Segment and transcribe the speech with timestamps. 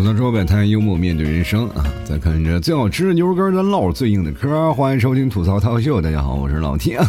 [0.00, 1.84] 吐槽说摆摊，幽默面对人生啊！
[2.06, 4.72] 再看着最好吃的牛肉干，咱唠最硬的嗑。
[4.72, 7.06] 欢迎收听吐槽涛秀，大家好，我是老 T 啊。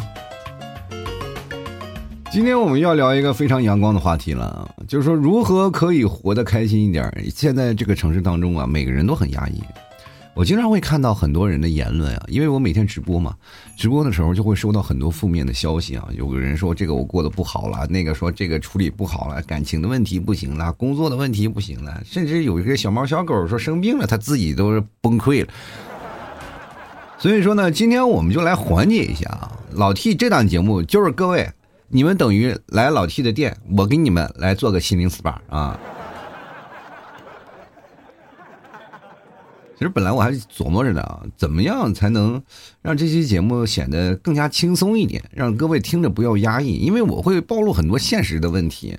[2.29, 7.09] 今天我们要聊一个非常阳光的话题了，就是说如何可以活得开心一点。
[7.33, 9.61] 现在这个城市当中啊，每个人都很压抑。
[10.33, 13.35] 我经常会看到很多人的言论啊，因为我每天直播嘛，
[13.77, 16.07] 直播的时候就会收到很多负面的消息啊。
[16.15, 25.51] 有个人说这个我过得不好了，那个说这个处理不好了，感情的问题不行了，工作的问题不行了，甚至有一个小猫小狗说生病了，他自己都是崩溃了。
[27.17, 29.51] 所以说呢，今天我们就来缓解一下啊。
[29.73, 31.51] 老 T 这档节目就是各位，
[31.89, 35.77] 你们等于来老 T 的店，我给你们来做个心灵 SPA 啊。
[39.81, 42.39] 其实本来我还琢磨着呢，怎么样才能
[42.83, 46.75] 让这期节目显得更加轻松一点，让各位听着不要压抑。
[46.75, 48.95] 因为我会暴露很多现实的问题，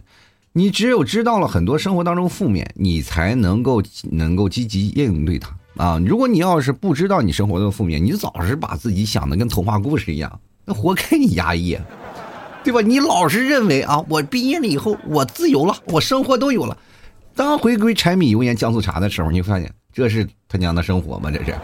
[0.54, 6.02] 你只有知道了很多生活当中负面，你才能够能够积极应对它啊。
[6.04, 11.78] 如果你要是不知道你生活的负面，你老是把自己想的跟童话故事一样，那活该你压抑，
[12.64, 12.80] 对吧？
[12.80, 16.76] 你老是认为啊，我毕业了以后我自由了，我生活都有了。
[17.36, 19.72] 当回归柴米油盐酱醋茶的时候，你会发现。
[19.92, 21.30] 这是他娘的生活吗？
[21.30, 21.54] 这是，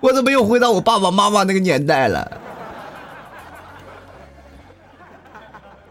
[0.00, 2.40] 我怎么又回到我爸爸妈妈那个年代了？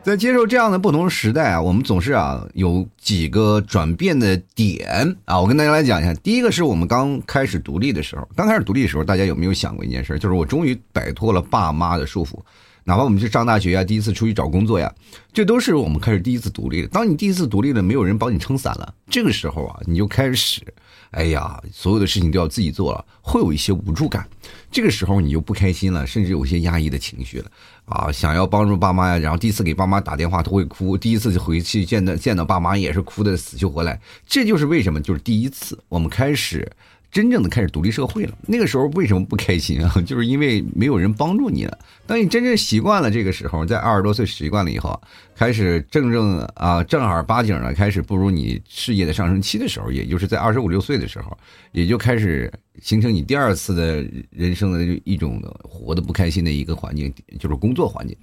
[0.03, 5.39] 在接受这样的不同时代啊，我们总是啊有几个转变的点啊。
[5.39, 10.19] 我跟大家来讲一下，第一个是我们刚开始独立的时候，刚开始独立的时候，大家有没有想过一件事？
[10.19, 12.37] 就是我终于摆脱了爸妈的束缚。
[12.85, 14.93] 哪怕我们去上大学呀，第一次出去找工作呀，
[15.31, 16.85] 这都是我们开始第一次独立。
[16.87, 20.61] 当你第一次独立了，没有人帮你撑伞了，这个时候啊，你就开始，
[21.11, 24.27] 哎呀，所有的事情都要自己做了，会有一些无助感。
[24.69, 27.51] 这个时候你就不开心了，甚至有些压抑的情绪了
[27.85, 28.11] 啊！
[28.11, 33.99] 想要帮助爸妈呀，然后第一次给爸妈打电话都会哭，第一次就回去见到见到爸妈也是哭的死去活来。
[34.27, 36.69] 这就是为什么，就是第一次我们开始。
[37.13, 39.93] 真正的开始独立社会了，那个时候为什么不开心啊？
[40.03, 41.77] 就是因为没有人帮助你了。
[42.07, 44.99] 当你真正习惯了这个时候，在二十多岁习惯了以后，
[45.35, 51.37] 开始正正啊正儿八经的开始步入你事业的上升期的时候，也就是在二十五六岁的时候，
[51.71, 52.51] 也就开始
[52.81, 58.17] 形成你第二次的人生的一种活得不开心的一个环境，就是工作环境。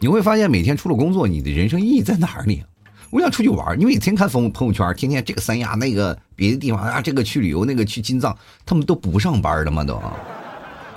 [0.00, 2.64] 你会发现，每天除了工作，你的人生意义在哪里？
[3.10, 8.34] 我想出去玩，你每天看朋朋友圈，天天这个三亚那个别的地方啊，这个去旅游，那个去金藏，
[8.64, 9.84] 他们都不上班的吗？
[9.84, 10.00] 都。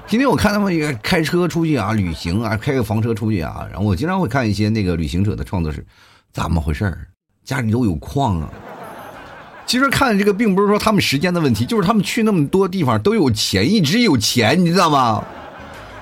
[0.08, 3.68] 今天我看他们也开车出去啊，旅行啊，开个房车出去啊。
[3.70, 5.86] 然后我经常会看一些那个旅行者的创作是，
[6.32, 7.08] 怎么回事儿？
[7.44, 8.50] 家里都有矿啊。
[9.66, 15.22] 其实看这个并不是说他们时间的问题，就是他们去那么多地方都有钱，一直有钱，你知道吗？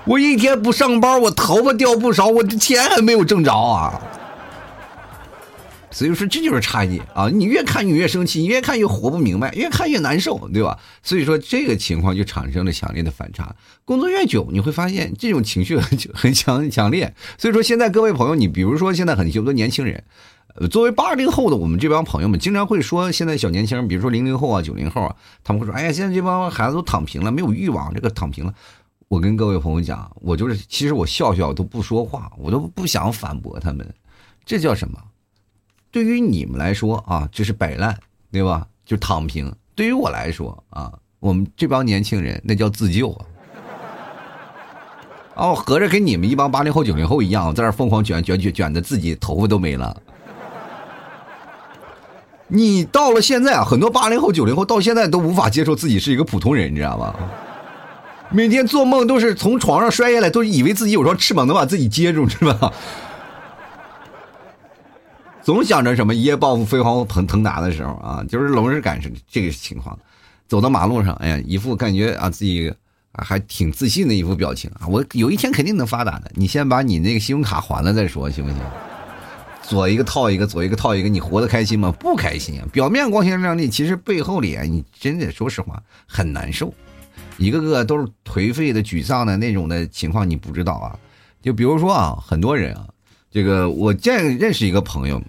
[0.05, 3.99] 我一天不上班，我头发掉不少，我的钱还没有挣着啊。
[5.91, 7.29] 所以说这就是差异啊！
[7.29, 10.79] 你越看你越生气，你越看越活不明白，越看越难受，对吧？
[11.03, 13.55] 所以说这个情况就产生了强烈的反差。
[13.83, 17.13] 工作越久，你会发现这种情绪很 很强强烈。
[17.37, 20.03] 所以说现在各位朋友，你比如说现在很多年轻人，
[20.55, 28.53] 呃，作为八零后的我们这帮朋友们，经常会说现在小年轻，比如说零零后啊、九零后啊，他们会说：“哎呀，现在这帮孩子都躺平了，没有欲望，这个躺平了。”
[29.09, 33.85] 我跟各位朋友讲，我就是其实我笑笑都不说话，我都不想反驳他们，
[34.45, 34.97] 这叫什么？
[35.91, 37.97] 对于你们来说啊，这是摆烂，
[38.31, 38.65] 对吧？
[38.85, 39.53] 就躺平。
[39.75, 43.25] 对于我来说啊，我们这帮年轻人那叫自救啊。
[45.35, 49.95] 哦，合着跟你们一帮八零后、九零后一样，在那疯狂卷卷卷卷的，自己头发都没了。
[52.47, 57.15] 你到了现在啊，很多八零后、九零后到现在都无法接受自己是一个普通人，你知道吗？
[58.29, 62.71] 每天做梦都是从床上摔下来，都以为自己有双翅膀能把自己接住，是吧？
[65.43, 69.97] 总想着什么一夜暴富、飞黄腾腾达的时候啊，就是龙日赶上这个情况，
[70.47, 72.71] 走到马路上，哎呀，一副感觉啊自己
[73.13, 76.31] 还挺自信的一副表情啊，我有一天肯定能发达的。
[76.35, 78.59] 你先把你那个信用卡还了再说，行不行？
[79.63, 81.91] 左一个套一个，左一个套一个，你活得开心吗？
[81.99, 82.67] 不开心啊！
[82.71, 86.73] 表面光鲜亮丽，其实背后里啊你真的说实话很难受，
[87.37, 90.99] 一个个都是颓废的、沮丧的那种的情况，你不知道啊？
[91.41, 92.85] 就比如说啊，很多人啊。
[93.31, 95.21] 这个我见认识一个朋友，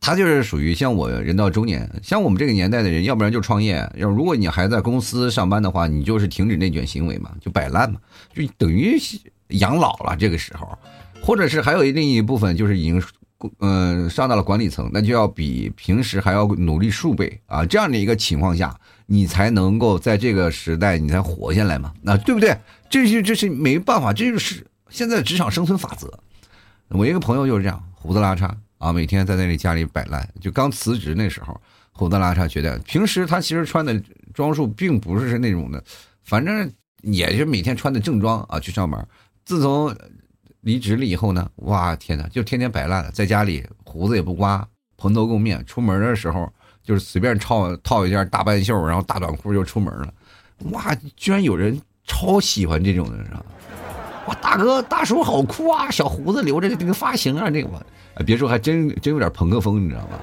[0.00, 7.98] 他就是属于像我人到中年，像我们这个年代的人，要不然就创业，要如果你还在公司上班的话，你就是停止内卷行为嘛，就摆烂嘛，
[8.32, 8.96] 就等于
[9.48, 10.16] 养老了。
[10.16, 10.78] 这个时候，
[11.20, 13.02] 或者是还有另一部分就是已经
[13.58, 17.66] 嗯上到了管理层，那就要比平时还要努力数倍啊。
[17.66, 18.72] 这样的一个情况下，
[19.06, 22.56] 你才能够在这个时代你才活下来嘛，那对不对？
[22.88, 26.08] 这是这是没办法，这就是现在职场生存法则。
[26.90, 30.28] 我一个朋友就是这样，胡子拉碴啊，每天在那里家里摆烂。
[30.40, 31.58] 就刚辞职那时候，
[31.92, 33.98] 胡子拉碴，觉得平时他其实穿的
[34.34, 35.82] 装束并不是是那种的，
[36.24, 36.70] 反正
[37.02, 39.06] 也是每天穿的正装啊去上班。
[39.44, 39.94] 自从
[40.62, 44.66] 离职了以后呢，哇天哪，就天天摆烂，在家里胡子也不刮，
[44.96, 46.52] 蓬头垢面，出门的时候
[46.82, 50.12] 就是随便套套一件大半袖，然后大短裤就出门了。
[50.72, 53.44] 哇，居然有人超喜欢这种的，是吧？
[54.40, 55.90] 大哥大叔好酷啊！
[55.90, 57.68] 小胡子留着这个发型啊，这个，
[58.24, 60.18] 别说还真真有点朋克风，你知道吗？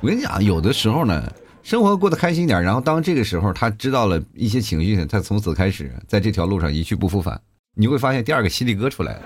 [0.00, 1.32] 我跟你讲，有的时候呢，
[1.62, 7.40] 生活过得开心点，然后当这个时候他知道了一些情绪，他从此开始在这条路上一去不复返，
[7.74, 9.22] 你会发现第二个犀利哥出来了。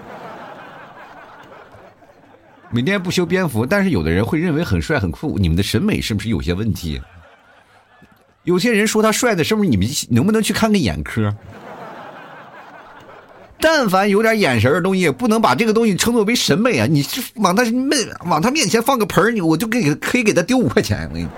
[2.71, 7.01] 每天不修边幅，但是有的人会认为很帅很酷，你们的审美是不是有些问题？
[8.43, 11.35] 有些人说他帅的，是不是你们能不能去看个眼科？
[13.59, 16.87] 但凡有点眼神的东西，不能把这个东西称作为审美啊！
[16.87, 21.09] 你是往他面往他面前放个盆儿，你我就给可以给他丢五块钱。
[21.09, 21.29] 我跟你，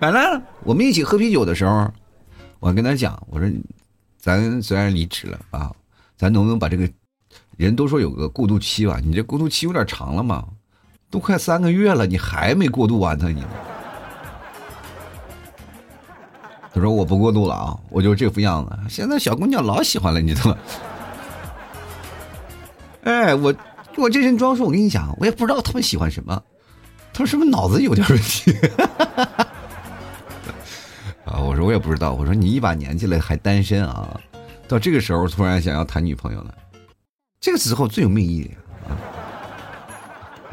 [0.00, 1.90] 反正我们一起喝啤酒的时候，
[2.58, 3.48] 我跟他讲，我说，
[4.18, 5.70] 咱虽然离职了啊，
[6.18, 6.90] 咱能不能把这个
[7.56, 9.00] 人都说有个过渡期吧？
[9.02, 10.44] 你这过渡期有点长了嘛，
[11.08, 13.42] 都快三个月了，你还没过渡完呢，你。
[16.74, 18.76] 他说：“我不过度了啊，我就这副样子。
[18.88, 20.58] 现在小姑娘老喜欢了，你知道吗？
[23.04, 23.54] 哎，我
[23.96, 26.42] 我这身装束，我跟你讲，我也不知道他们喜欢什么。
[27.12, 28.52] 他说是不是脑子有点问题？
[31.24, 32.14] 啊，我说我也不知道。
[32.14, 34.18] 我说你一把年纪了还单身啊？
[34.66, 36.52] 到这个时候突然想要谈女朋友了，
[37.38, 38.50] 这个时候最有魅力
[38.88, 38.98] 啊！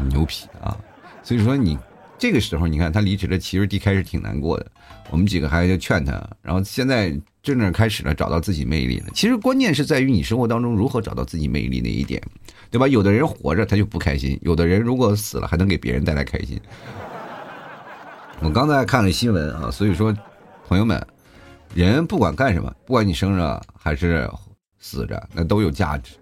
[0.09, 0.77] 牛皮啊！
[1.23, 1.79] 所以说你
[2.21, 4.71] 这个时候，你看他离职了，其实一开始挺难过的。”
[5.09, 6.11] 我们几个还就劝他，
[6.43, 9.07] 然后现在真正开始了找到自己魅力了。
[9.15, 12.21] 其实关键是在于你生活当中如何找到自己魅力那一点，
[12.69, 12.87] 对吧？
[12.87, 16.61] 有的人活着他就不开心，有的人如果死了还能给别人带来开心。
[18.39, 20.15] 我刚才看了新闻啊，所以说，
[20.67, 21.03] 朋友们，
[21.73, 24.29] 人不管干什么，不管你生着还是
[24.77, 26.13] 死着，那都有价值。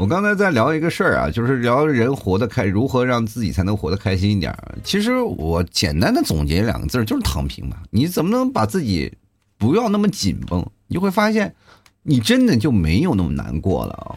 [0.00, 4.56] 我刚才在聊一个事儿啊，就是聊人活得开，如何让自己才能活得开心一点。
[4.82, 7.76] 其实我简单的总结两个字就是躺平嘛。
[7.90, 9.12] 你怎么能把自己
[9.58, 10.66] 不要那么紧绷？
[10.86, 11.54] 你就会发现，
[12.02, 14.16] 你真的就没有那么难过了啊，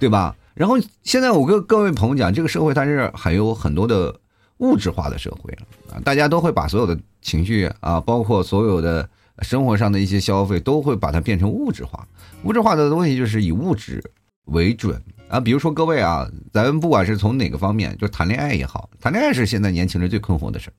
[0.00, 0.34] 对吧？
[0.54, 4.18] 然后现在我跟各位朋友讲，这个社会它是还有很多的
[4.60, 5.52] 物质化的社会
[5.92, 9.06] 啊，大家都会把所有的情绪啊，包括所有的
[9.42, 12.08] 生活上的一些消费，都会把它变成物质化。
[12.44, 14.02] 物质化的东西就是以物质
[14.46, 14.98] 为准。
[15.28, 20.72] 啊，比如说各位啊，咱们不管是从哪个方面，就谈恋爱也好，谈恋爱是现在年轻人最困惑的事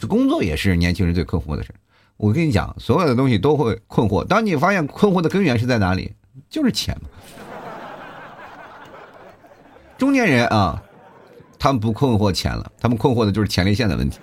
[0.00, 1.74] 这工作也是年轻人最困惑的事
[2.16, 4.24] 我跟你讲，所有的东西都会困惑。
[4.24, 6.10] 当你发现困惑的根源是在哪里，
[6.48, 7.08] 就是钱嘛。
[9.98, 10.82] 中年人啊，
[11.58, 14.18] 他们不困惑钱了，他们困惑的就是前列腺的问题。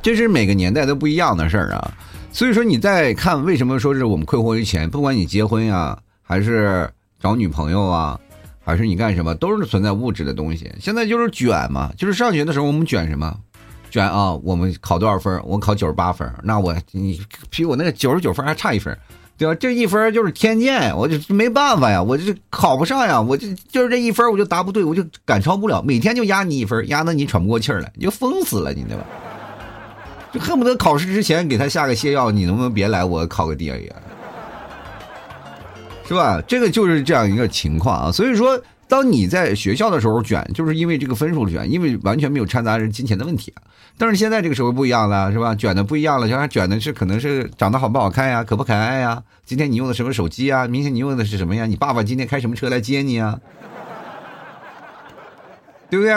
[0.00, 1.92] 这是每个年代都不一样的事儿啊。
[2.30, 5.98] 所以说你在看为什么说是我们困惑于钱，不管你结婚呀。
[6.30, 6.88] 还是
[7.20, 8.16] 找女朋友啊，
[8.64, 10.72] 还是你干什么，都是存在物质的东西。
[10.78, 13.36] 现在就是卷嘛，就是上学的时候我们卷什么，
[13.90, 15.42] 卷啊，我们考多少分？
[15.44, 17.20] 我考九十八分，那我你
[17.50, 18.96] 比我那个九十九分还差一分，
[19.36, 19.56] 对吧？
[19.56, 29.04] 这一分就是天剑，我就没办法呀，我就考不上呀，我就就是这一分我就答不对，我就赶超不了，每天就压你一分，压得你喘不过气儿来，你就疯死了，你对吧？
[30.32, 33.92] 就恨不得考试之前给他下个泻药，你能不能别来，我考个第二呀？
[36.10, 36.42] 是吧？
[36.48, 38.10] 这个就是这样一个情况啊。
[38.10, 43.62] 所以说，当你在学校的时候卷，就是因为这个分数卷，因为完全没有掺杂着金钱的问题啊。
[43.96, 45.54] 但是现在这个社会不一样了，是吧？
[45.54, 49.22] 卷的不一样了，就像卷的是可能是长得好不好看呀，可不可爱呀？
[49.44, 50.66] 今天你用的什么手机啊？
[50.66, 51.64] 明天你用的是什么呀？
[51.64, 53.38] 你爸爸今天开什么车来接你啊？
[55.88, 56.12] 对不对？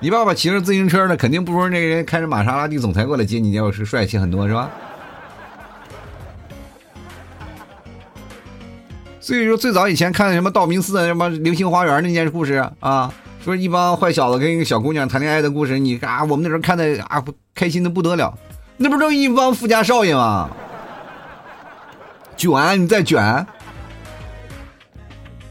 [0.00, 4.70] 你爸爸骑着自行车呢，肯定不如那个人开着玛莎拉蒂总裁过来接你，要是帅气很多，是吧？
[9.30, 17.22] 所以说，最早以前看什么道明寺什么流星花园那件故事啊，说一帮坏小子跟一个小姑娘谈恋爱的故事，你啊，我们那时候看的啊，
[17.54, 18.36] 开心的不得了，
[18.76, 20.50] 那不都一帮富家少爷吗？
[22.36, 23.46] 卷，你再卷。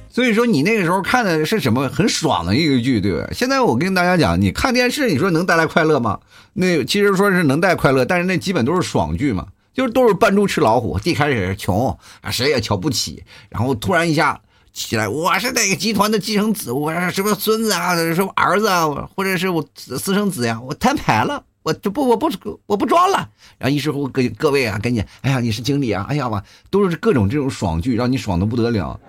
[0.10, 3.30] 所以说，你那个时候看的是什么很爽的一个剧，对吧？
[3.32, 6.20] 现在我跟大家讲，你看电视，你说能带来快乐吗？
[6.52, 9.48] 那其实说是能带快乐，但是那基本都是爽剧嘛。
[9.74, 14.40] 就是都是扮猪吃老虎，一开始穷啊，谁也瞧不起，然后突然一下
[14.74, 18.86] 起来，我是哪个集团的继承子，我是什么孙子啊，什么儿子啊，
[19.16, 22.30] 或者是我私生子呀，我摊牌了，我就不我不
[22.66, 23.30] 我不装了。
[23.58, 29.00] 然后于是乎各各位啊，赶紧，哎呀，你是经理啊，哎呀嘛，都是各种这种爽剧，让你爽的不得了。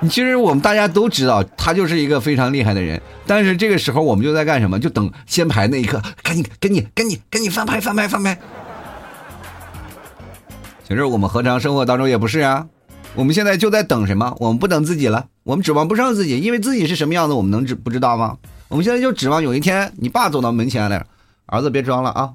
[0.00, 3.00] 你其实我们大家都知道，他就是一个非常厉害的人。
[3.26, 4.78] 但是这个时候我们就在干什么？
[4.78, 8.38] 就等先排那一刻，赶紧赶紧赶紧赶紧翻牌翻牌翻牌。
[10.94, 12.68] 其实我们何尝生活当中也不是啊？
[13.16, 14.32] 我们现在就在等什么？
[14.38, 18.38] 我们不等自己了，我们指望不上自己，因为自己是什么样子，我们能知不知道吗？
[18.68, 21.04] 我们现在就指望有一天你爸走到门前来，
[21.46, 22.34] 儿子别装了啊，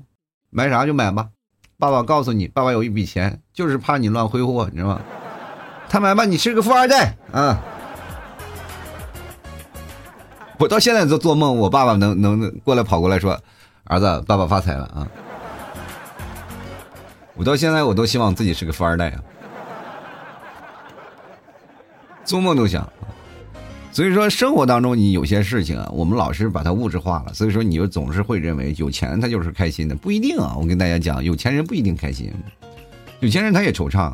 [0.50, 1.30] 买啥就买吧。
[1.78, 5.00] 爸爸告诉你，爸爸有一笔钱，就是怕你乱挥霍，你知道吗？
[5.88, 7.58] 他买吧，你是个富二代啊！
[10.58, 13.40] 我到现在都做梦，我爸爸能能过来跑过来说，
[13.86, 15.08] 儿子，爸爸发财了啊！
[17.40, 19.24] 我到现在我都希望自己是个富二代啊，
[22.26, 22.86] 做梦都想。
[23.94, 27.34] 所以说，生活当中你有些事情啊，我们老是把它物质化了。
[27.34, 30.54] 所以说，你就总是会认为有钱他就是开心的，不一定啊。
[30.60, 32.30] 我跟大家讲，有钱人不一定开心，
[33.22, 34.14] 有钱人他也惆怅。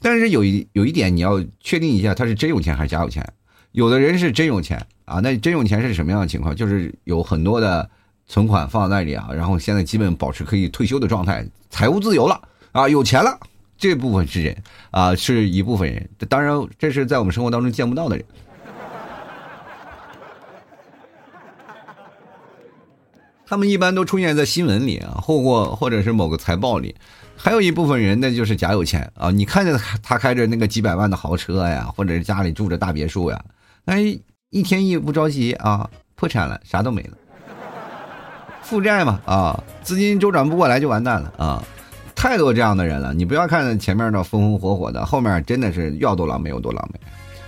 [0.00, 3.24] 但是有一有一点你要确定一下，他是真有钱还是假有钱。
[3.70, 6.56] 有的人是真有钱啊，那真有钱是什么样的情况？
[6.56, 7.88] 就是有很多的
[8.26, 12.40] 存款放在那里啊，然后现在基本保持可以退休的状态，财务自由了
[12.74, 13.38] 啊，有钱了。
[13.78, 14.56] 这部分是人
[14.90, 16.10] 啊，是一部分人。
[16.28, 18.24] 当然，这是在我们生活当中见不到的人。
[23.46, 26.94] 他们一般都出现在新闻里啊，或或或者是某个财报里。
[27.36, 29.30] 还有一部分人那，就是假有钱啊！
[29.30, 33.44] 你看见他开着那个几百万的豪车呀，或者是家里住着大别墅呀，
[33.84, 34.18] 哎，
[34.50, 37.18] 一天一不着急啊，破产了，啥都没了，
[38.62, 41.62] 负债嘛啊，资金周转不过来就完蛋了啊！
[42.24, 46.96] 太多这样的人了，你不要看前面的风风火火的，后面真的是要多狼狈有多狼狈。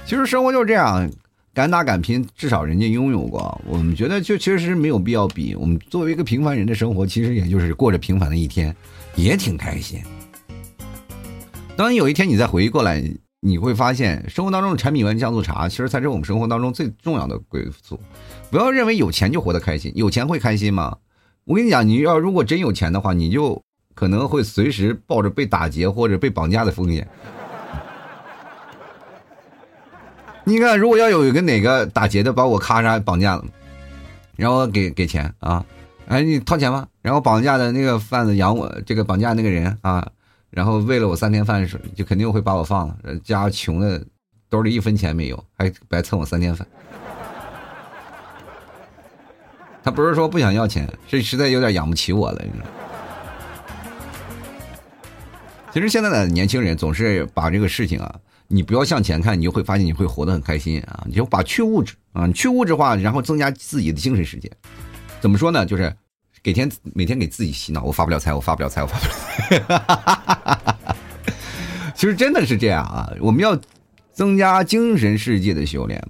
[0.04, 1.11] 其实生活就是这样，
[1.54, 3.59] 敢打敢拼，至少人家拥有过。
[3.66, 5.54] 我们觉得就确实没有必要比。
[5.54, 8.76] 我们作为一个平凡人的生活，其实也就是过着平凡的一天。
[9.14, 9.99] 也挺开心。
[11.75, 13.02] 当有一天你再回忆过来，
[13.40, 17.99] 你会发现生活当中的柴米油盐酱醋茶，其实才是我们生活当中最重要的归宿。
[18.50, 20.99] 不要认为有钱就活得开心，有钱会开心吗？
[21.47, 23.62] 我跟你讲，你要如果真有钱的话，你就
[23.97, 27.09] 可能会随时抱着被打劫或者被绑架的风险。
[30.45, 33.45] 你看，如果要有一个哪个打劫的把我咔嚓绑架了，
[34.37, 35.65] 然后给给钱啊。
[36.09, 40.09] 哎，你掏钱吧，然后绑架的那个贩子养我，这个绑架那个人啊，
[40.50, 42.97] 然后喂了我三天饭，就肯定会把我放了。
[43.25, 44.00] 家穷的，
[44.49, 46.65] 兜里一分钱没有，还白蹭我三天饭。
[49.83, 52.41] 他不是说不想要钱，是实在有点养不起我了。
[52.45, 52.67] 你知道
[55.76, 58.14] 其实现在的年轻人总是把这个事情啊，
[58.49, 61.04] 你不要向前看，你就会发现你会活得很开心啊。
[61.06, 64.50] 你就把去物质啊，去物质化，然后增加自己的精神世界。
[65.21, 65.66] 怎么说呢？
[65.66, 65.95] 就是
[66.42, 70.76] 给天每天给自己洗脑，我发不了财，我发不了财，我发不了。
[71.95, 73.12] 其实真的是这样啊！
[73.21, 73.61] 我们要
[74.14, 76.02] 增加精神世界的修炼。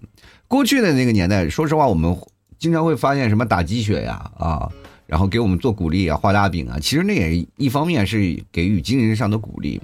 [0.47, 2.17] 过去的那个年代，说实话，我们
[2.57, 4.71] 经常会发现什么打鸡血呀啊，
[5.07, 6.79] 然后给我们做鼓励啊，画大饼啊。
[6.81, 9.81] 其实那也一方面是给予精神上的鼓励。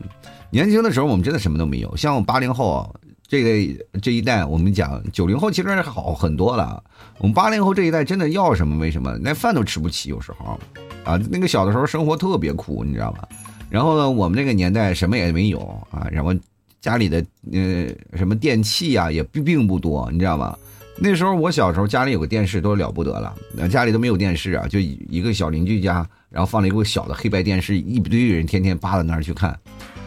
[0.50, 1.96] 年轻的时候，我们真的什么都没有。
[1.96, 2.90] 像我八零后啊。
[3.28, 6.84] 这个这一代，我们讲九零后其实好很多了。
[7.16, 10.60] 我们八零后这一代真的要什么没什么，连饭都吃不起，有时候
[11.02, 13.26] 啊，那个小的时候生活特别苦，你知道吧？
[13.70, 15.60] 然后呢，我们那个年代什么也没有
[15.90, 16.34] 啊，然后
[16.82, 17.88] 家里的呃
[18.18, 20.54] 什么电器啊也并并不多，你知道吗？
[20.98, 29.58] 那时候我小时候家里有个电视都了不得了，那家里都没有电视啊，就一个小邻居家，然后放了一个小的黑白电视，一堆人天天扒到那儿去看，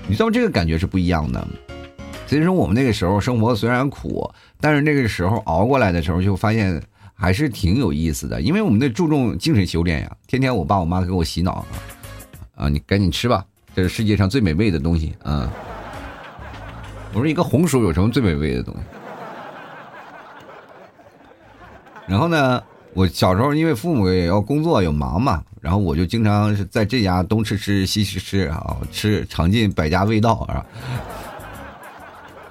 [0.08, 1.46] 你知道这个感觉是不一样的。
[2.28, 6.82] 所以说，我们那个时候生活虽然苦，但是那个时候熬过来的时候，就发现
[7.14, 8.42] 还是挺有意思的。
[8.42, 11.66] 因为我们那注重精神修炼呀，天天我爸我妈给我洗脑
[12.56, 15.52] 啊，你赶紧吃吧，这是世界上最美味的东西啊！
[17.14, 18.80] 我说一个红薯有什么最美味的东西？
[22.08, 22.62] 然后呢，
[22.94, 30.66] 我小时候因为父母也要工作，有忙嘛，然后我就经常是在这家东吃吃西吃吃啊，吃尝尽百家味道啊。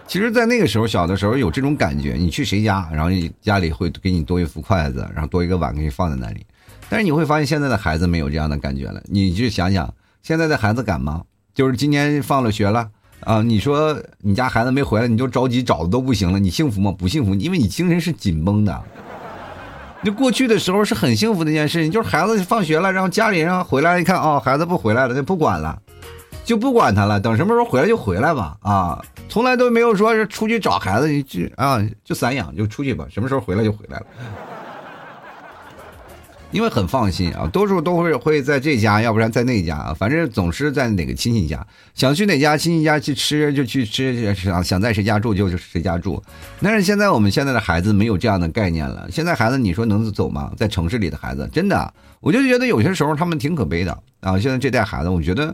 [0.07, 2.13] 其实，在那个时候，小的时候有这种感觉。
[2.13, 6.45] 你去谁家，然后家里会给你多一副筷子，然后多一个碗给你放在那里。
[6.91, 9.03] 但是你会发现，现在的孩子没有这样的感觉了。
[9.07, 9.93] 你去想想，
[10.23, 11.23] 现在的孩子敢吗？
[11.55, 16.39] 就是今天放了学了啊，你说你家孩子没回来，你就着急找的都不行了。
[16.39, 16.95] 你幸福吗？
[16.97, 18.83] 不幸福，因为你精神是紧绷的。
[20.05, 25.79] 就过去的时候是很幸福的一件事情，就是孩子放学了，然后家里人回来一看，哦，孩子不回来了，就不管了。
[26.45, 28.55] 就不管他了，等什么时候回来就回来吧。
[28.61, 34.07] 啊，从来都没有说是出去找孩子，就啊就散养就出去吧，什么时候回来就回来了。
[36.55, 46.23] 因为很放心啊，多数都会会在这家，要不然在那家啊，反正总是在哪个亲戚家，想去哪家亲戚家去吃就去吃，想想在谁家住就谁家住。
[46.63, 50.53] 但是现在我们现在的孩子没有这样的概念了，现在孩子你说能走吗？
[50.57, 54.39] 在城市里的孩子，真的，我就觉得有些时候他们挺可悲的啊。
[54.39, 55.53] 现在这代孩子，我觉得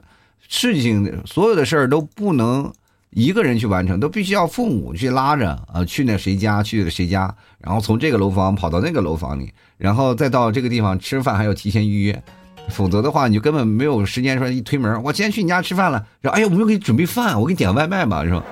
[0.49, 2.71] 事情所有的事儿都不能。
[3.11, 12.23] 一个人去完成都必须要父母去拉着啊，去那谁家去谁家，然后从这个楼房跑到那个楼房里，然后再到这个地方吃饭还要提前预约，
[12.69, 18.45] 否则的话你就根本没有时间说一推门，我今天去你家吃饭了，然后哎呀，我又给你准备饭，我给你点外卖吧，是吧？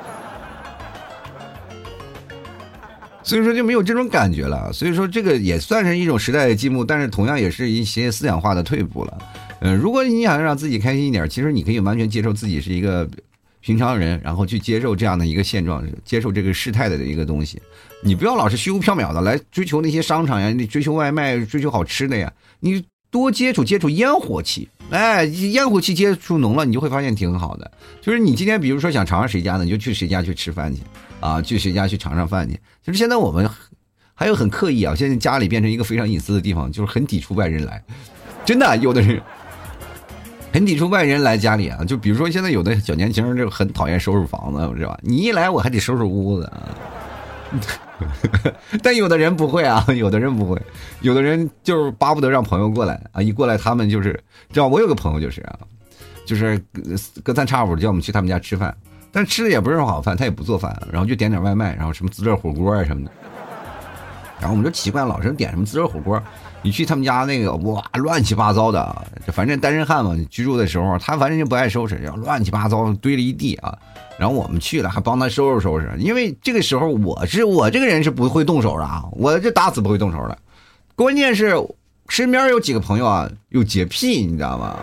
[3.22, 9.18] 所以说就没有这种感觉了，所以说这个也算是一种时代的进步，但是同样也是一些思想化的退步了。
[9.60, 13.08] 嗯，如果你想让自己开心一点，其实你可以完全接受自己是一个。
[13.60, 17.60] 平常人，然后去接受这样的一个现状，接受这个事态的一个东西，
[18.02, 27.70] 你不要老是虚无缥缈的来追求那些商场呀，你追求外卖，追求好吃的呀，你多接触接触烟火气，哎，烟火气接触浓了，你就会发现挺好的。
[28.00, 30.80] 就是你今天比如说想尝尝谁家的，你就去谁家去吃饭去
[31.20, 32.54] 啊，去谁家去尝尝饭去。
[32.82, 33.48] 就是现在我们
[34.14, 37.82] 还有很刻意啊，现在家里变成一个非常隐私的地方，就是很抵触外人来，
[38.44, 39.20] 真的有的人。
[40.52, 44.98] 很抵触外人来家里啊，就比如说现在有的小年轻人就很讨厌收拾房子，是吧？
[45.02, 46.68] 你一来我还得收拾屋子啊。
[48.82, 50.60] 但有的人不会啊，有的人不会，
[51.00, 54.12] 有的人就是巴不得让朋友过来啊，一过来他们就是
[54.52, 54.68] 知道。
[54.68, 55.58] 我有个朋友就是啊，
[56.26, 56.60] 就是
[57.22, 58.76] 隔三差五叫我们去他们家吃饭，
[59.10, 63.10] 但吃的也不是什么好饭，他也不做饭，然后就点点外卖，然后什么自热火锅啊什么的。
[64.38, 66.22] 然后我们就奇怪，老是点什么自热火锅。
[66.62, 73.76] 你去他们家那个哇，乱七八糟的，反正单身汉嘛，居住的时候他反正就不爱收拾，要乱七八糟堆了一地啊。
[74.18, 75.88] 然后我们去了，还帮他收拾收拾。
[75.98, 80.36] 因为这个时候我是我这个人是不会动手的啊，我这打死不会动手的。
[80.96, 81.54] 关键是
[82.08, 84.76] 身边有几个朋友啊有洁癖，你知道吗？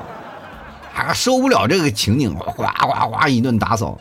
[0.94, 4.00] 还受不了这个情景，哗哗哗一顿打扫，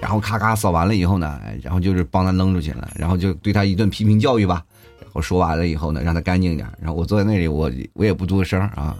[0.00, 4.64] 然后咔咔扫完了以后呢，然后就是帮他扔出去了，然后就对他一顿批评教育吧。
[5.12, 6.68] 我说完了以后呢，让他干净点。
[6.80, 8.96] 然后我坐在那里，我我也不多声啊。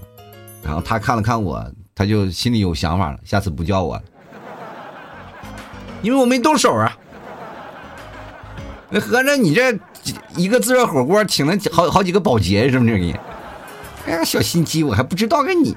[0.63, 4.03] 然后他看了看我，他就心里有想法了，下次不叫我了，
[6.03, 6.97] 因为我没动手啊。
[8.91, 9.79] 那合着你这
[10.37, 13.15] 一个自热火锅请了好好几个保洁是不是你？
[14.07, 15.77] 哎呀，小心机，我还不知道个你。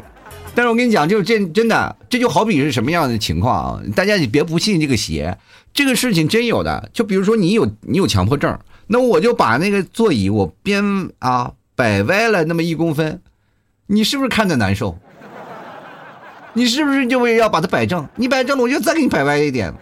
[0.55, 3.81] 但是我跟你讲，就这真的，这就好比是什么样的情况啊？
[3.95, 5.37] 大家你别不信这个邪，
[5.73, 6.89] 这个事情真有的。
[6.93, 8.57] 就比如说你有你有强迫症。
[8.93, 13.19] 那我就把那个座椅我边啊摆歪了那么一公分，
[13.87, 14.99] 你是不是看着难受？
[16.53, 18.07] 你是不是就为要把它摆正？
[18.15, 19.73] 你摆正了，我就再给你摆歪一点。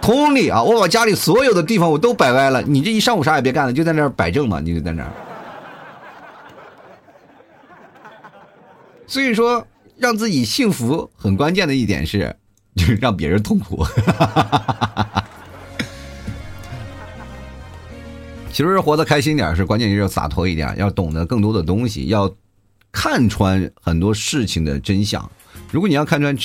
[0.00, 5.12] 同理啊，我把家里所有的地方我都摆歪了，你这一上午啥也别干了，就在那儿摆正嘛，你就在那儿。
[9.06, 9.64] 所以说，
[9.96, 12.34] 让自己幸福很关键的一点是，
[12.74, 13.86] 就是让别人痛苦。
[18.52, 22.30] 其实活得开心点是关键，就是要洒脱一点，要懂得更多的东西，要
[22.92, 25.28] 看穿很多事情的真相。
[25.70, 26.36] 如果你要看穿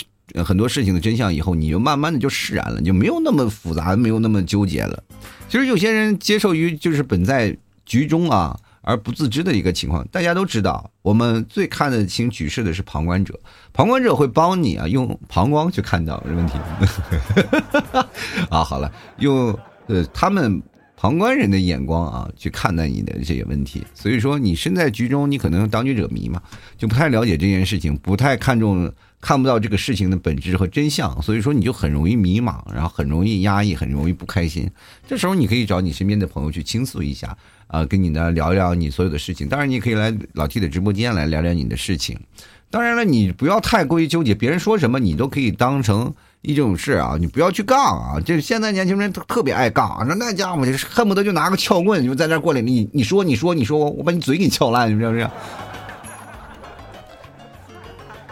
[0.46, 5.04] 很多事情的真相以后，你就慢慢的就释然了，就没有那么复杂，没有那么纠结了。
[5.50, 10.08] 其实有些人接受于就是本在局中啊而不自知的一个情况。
[10.08, 13.38] 大家都知道，我们最看得清局势的是旁观者，
[13.74, 16.58] 旁观者会帮你啊用膀胱去看到问题。
[18.50, 20.63] 啊，好了，用呃他们。
[21.00, 26.42] 旁观人的眼光啊，去看待你的这些问题，所以说你身在局中，你可能当局者迷嘛，
[26.76, 34.68] 就不太了解这件事情，不太看重，看不到这个事情的本质和真相，所以说你就很容易迷茫，然后很容易压抑，很容易不开心。
[35.08, 39.48] 这时候你可以找你身边的朋友去倾诉一下，啊，跟你呢聊一聊你所有的事情。
[39.48, 42.20] 当然，你可以来老 T 的直播间来聊聊你的事情。
[42.72, 46.12] 当然了，你不要太过于纠结，别人说什么你都可以当成。
[46.41, 48.19] 一种事啊，你不要去杠啊！
[48.26, 55.32] 这现在年轻人特特别爱杠，那那家伙就恨不得就拿个撬棍就在那过来，你你说你说你说我我把你嘴给撬烂，是不知道？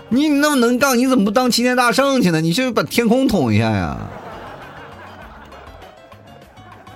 [0.08, 2.40] 你那么能杠，你怎么不当齐天大圣去呢？
[2.40, 3.98] 你去把天空捅一下呀！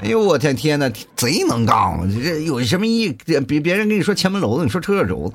[0.01, 2.07] 哎呦我天天呐，贼能杠！
[2.23, 3.11] 这有什么意？
[3.11, 5.33] 别别人跟你说前门楼子，你说车轴子。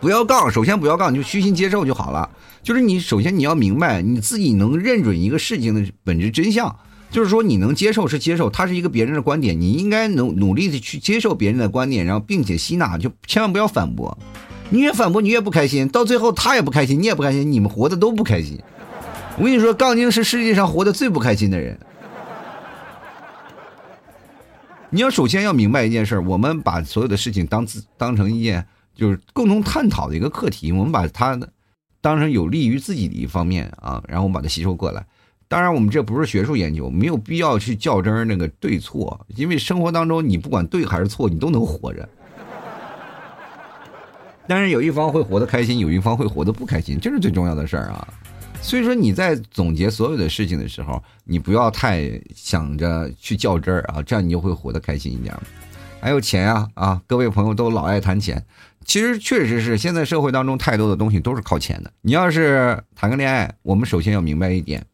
[0.00, 2.28] 不要杠，首先不要杠，你就虚心接受就好了。
[2.62, 6.76] 就是你首先你要明白你自己能认准一个事情的本质真相，
[7.10, 14.18] 就是说你能接受是接受，它是一个别人的观点，你应该努努力的去接受别人的观点，然后并且吸纳，就千万不要反驳。
[14.70, 18.58] 你越反驳你越不开心，到最后他也不开心，你也不开心，你们活的都不开心。
[19.38, 21.78] 我跟你说，杠精是世界上活的最不开心的人。
[24.90, 28.66] 你要首先要明白一件事我们把所有的事情当自当成一件。
[28.94, 31.38] 就是共同探讨的一个课题，我们把它
[32.00, 35.04] 当成有利于自己的一方面啊，然后我们把它吸收过来。
[35.48, 42.08] 当然，我们这不是学术研究，没有必要去较真儿那个对错，因为生活当中你不管对还是错，你都能活着。
[44.46, 48.06] 但是有一方会活得开心，有一方会活得不开心，这是最重要的事儿啊。
[48.60, 55.34] 所以说你在总结所有的事情的时候，你不要太想着去较真儿啊，这样你就会活得开心一点。
[56.00, 58.44] 还有钱啊啊，各位朋友都老爱谈钱，
[58.84, 61.92] 其实确实是现在社会当中太多的东西都是靠钱的。
[62.02, 64.84] 你要是谈个恋爱，我们首先要明白一点。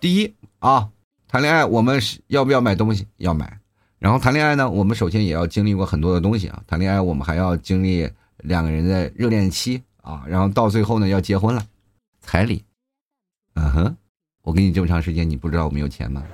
[0.00, 0.88] 第一啊，
[1.28, 3.06] 谈恋爱我们要不要买东西？
[3.18, 3.58] 要买。
[3.98, 6.62] 然后谈恋爱呢，我们首先也要经历过很多的东西啊。
[6.66, 11.62] 谈恋爱我们还要经历两个人的热恋期啊，然后到最后呢要结婚了，
[12.20, 12.64] 彩礼。
[13.54, 13.96] 嗯哼，
[14.42, 16.24] 我给你这么长时间，你不知道我没有钱吗？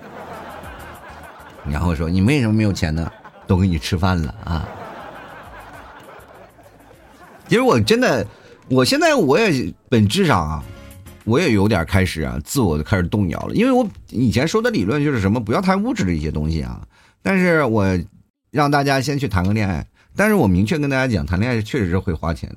[1.69, 3.13] 然后说你为什么没有钱呢？
[3.49, 4.69] 都给你吃饭了啊。
[7.49, 8.25] 其实我真的，
[8.69, 10.63] 我现在我也本质上啊。
[11.25, 16.81] 我也有点开始啊，自我开始动摇了，因为我以前说的理论就是什么不要太物质的一些东西啊。
[17.23, 17.85] 但是我
[18.51, 22.57] 让大家先去谈个恋爱，但是我明确跟大家讲，谈恋爱确实是会花钱的，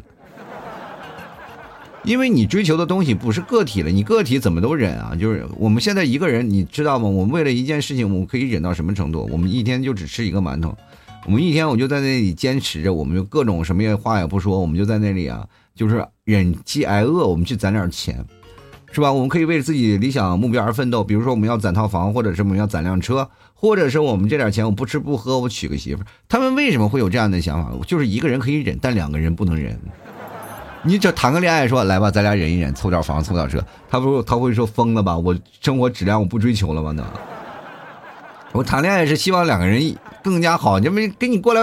[2.04, 5.16] 因为你追求的东西不是个体了，你个体怎么都忍啊？
[5.20, 7.08] 就是我们现在一个人，你知道吗？
[7.08, 9.28] 我们为了一件事情，我们可以忍到什么程度？
[9.32, 10.76] 我们一天就只吃一个馒头，
[11.26, 18.26] 我们一天我就在那里坚持着，我们就各种什么也话也不说，我们就在那里啊，就是忍饥挨饿，我们去攒点钱。
[18.94, 19.10] 是吧？
[19.10, 21.02] 我们可以为自己理想目标而奋斗。
[21.02, 26.04] 比如说，我们要攒套房，或者是我们要攒辆车，或者是我们这点钱，我不吃不喝，我娶个媳妇。
[26.28, 27.72] 他们为什么会有这样的想法？
[27.88, 29.80] 就是一个人可以忍，但两个人不能忍。
[30.84, 33.64] 你这谈个恋爱，说来吧，咱俩忍一忍，凑点房，凑点车。
[33.90, 35.18] 他不，他会说疯了吧？
[35.18, 36.92] 我生活质量我不追求了吗？
[36.92, 37.06] 那
[38.52, 40.80] 我谈恋爱是希望两个人更加好。
[40.80, 41.62] 你们跟你过来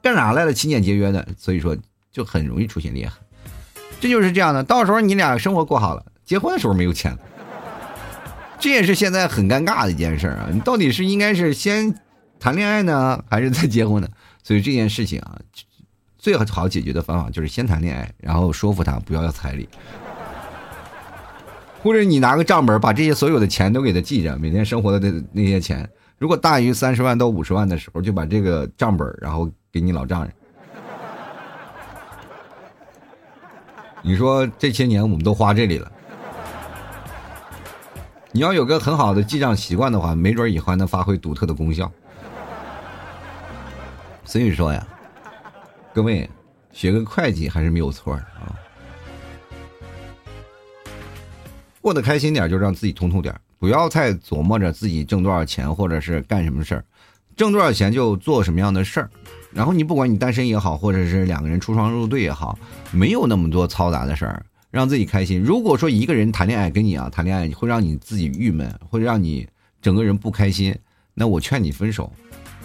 [0.00, 0.52] 干啥来了？
[0.52, 1.76] 勤俭节约的，所以说
[2.12, 3.18] 就很容易出现裂痕。
[4.00, 4.62] 这就是这样的。
[4.62, 6.04] 到时候你俩生活过好了。
[6.24, 7.18] 结婚的时候没有钱了，
[8.58, 10.48] 这也是现在很尴尬的一件事啊！
[10.50, 11.94] 你到底是应该是先
[12.40, 14.08] 谈恋爱呢，还是再结婚呢？
[14.42, 15.38] 所以这件事情啊，
[16.24, 19.68] 最好解决的方法就是先谈恋爱，然后说服他不要要彩礼，
[21.82, 30.32] 或者你拿个账本把这些所有的钱都给他记着，每天生活的那那些钱，如果大于三十万到五十万的时候，就把这个账本然后给你老丈人。
[34.00, 35.92] 你说这些年我们都花这里了。
[38.32, 41.92] 你要有个很好的记账习惯的话，没准以后还能发挥独特的功效。
[44.24, 44.86] 所以说呀，
[45.94, 46.28] 各位
[46.72, 48.52] 学个会计还是没有错的啊。
[51.80, 56.84] 过得开心点就让自己通透点，不要太琢磨着自己挣多少钱或者是干什么事儿，
[57.36, 59.10] 挣多少钱就做什么样的事儿。
[59.52, 62.58] 然后你不管你单身也好，或者是两个人出双入对也好，
[62.90, 64.44] 没有那么多嘈杂的事儿。
[64.72, 65.40] 让自己开心。
[65.40, 69.46] 如果说一个人谈恋爱跟你啊谈恋爱会让你自己郁闷，会让你
[69.80, 70.76] 整个人不开心，
[71.14, 72.12] 那我劝你分手，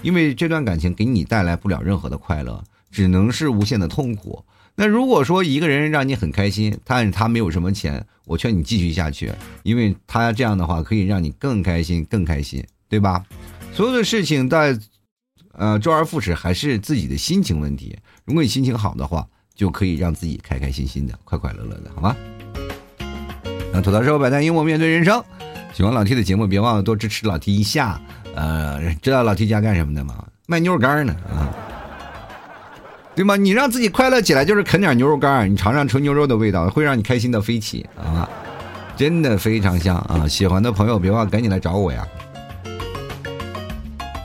[0.02, 4.44] 因为这段感情给你带来不了任何的快乐，只能是无限的痛苦。
[4.76, 9.32] 那如果说一个人让你很开心，但是他没有什么钱，我劝你继续下去，
[9.64, 13.26] 因为他这样的话可以让你更开心，更开心，对吧？
[13.74, 14.78] 所有的事情在，
[15.54, 17.98] 呃，周而复始，还是自己的心情问题。
[18.26, 19.28] 如果你心情好的话。
[19.60, 22.16] 就可以让自己开开心心的、快快乐乐的，好吗？
[23.74, 25.22] 那吐槽社会百态，幽默面对人生。
[25.74, 28.00] 喜欢老 T 的节目，别忘了多支持老 T 一下。
[28.34, 30.26] 呃，知道老 T 家干什么的吗？
[30.48, 31.52] 卖牛肉干呢啊，
[33.20, 33.36] 对吗？
[33.36, 38.30] 你让自己快乐起来，就是啃点牛肉干，你尝尝纯牛肉的味道，会让你开心的飞起啊！
[38.96, 40.26] 真的非常香啊！
[40.26, 42.08] 喜欢的朋友别忘赶紧来找我呀。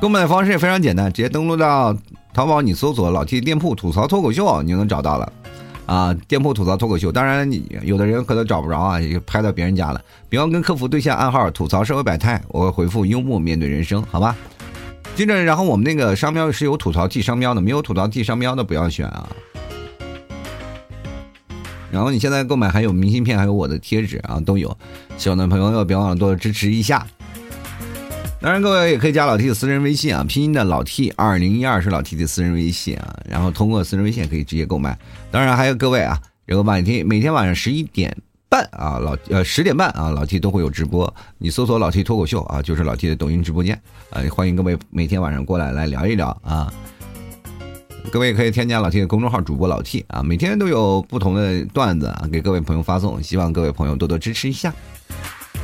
[0.00, 1.92] 购买方式也非常简单，直接登录到。
[2.32, 5.32] 淘宝，你搜索老 T 店铺吐槽脱口秀，你就能找到了，
[5.86, 7.10] 啊，店铺吐槽脱口秀。
[7.10, 10.00] 当然，你有的人可能找不着啊，也拍到别人家了。
[10.28, 14.36] 别忘跟客服对下暗号，吐槽社会百态，我会回复幽默面对人生，好吧？
[15.14, 19.28] 接着，然后我们那个商标是有吐槽 T 商标的，没有吐槽 T 商标的不要选啊。
[21.92, 24.76] 然后你现在购买还有明信片，还有我的贴纸啊，都有。
[25.16, 27.06] 喜欢的朋友别忘了多支持一下。
[28.40, 34.98] 当然，各位也可以加老 T 的私人微信啊，拼音的老 T 二零一二是老 T 的私人微信啊，然后通过私人微信可以直接购买。
[35.30, 38.14] 当然，还有各位啊，这个每天每天晚上十一点
[38.54, 41.12] 半啊，老呃十点半啊，老 T 都会有直播。
[41.38, 43.74] 你搜索老 T 脱口秀啊，就是老 T 的抖音直播间
[44.10, 46.72] 啊，欢迎各位每天晚上过来来聊一聊啊。
[48.12, 54.72] 各位可以添加老 T 的公众号主播老 T 啊，每天都有不同的段子啊，给各位朋友发送，希望各位朋友多多支持一下。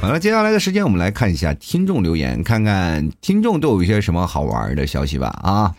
[0.01, 5.73] 好了，接下来的时间我们来看一下听众留言，看看听众都有一些什么好玩的消息吧啊。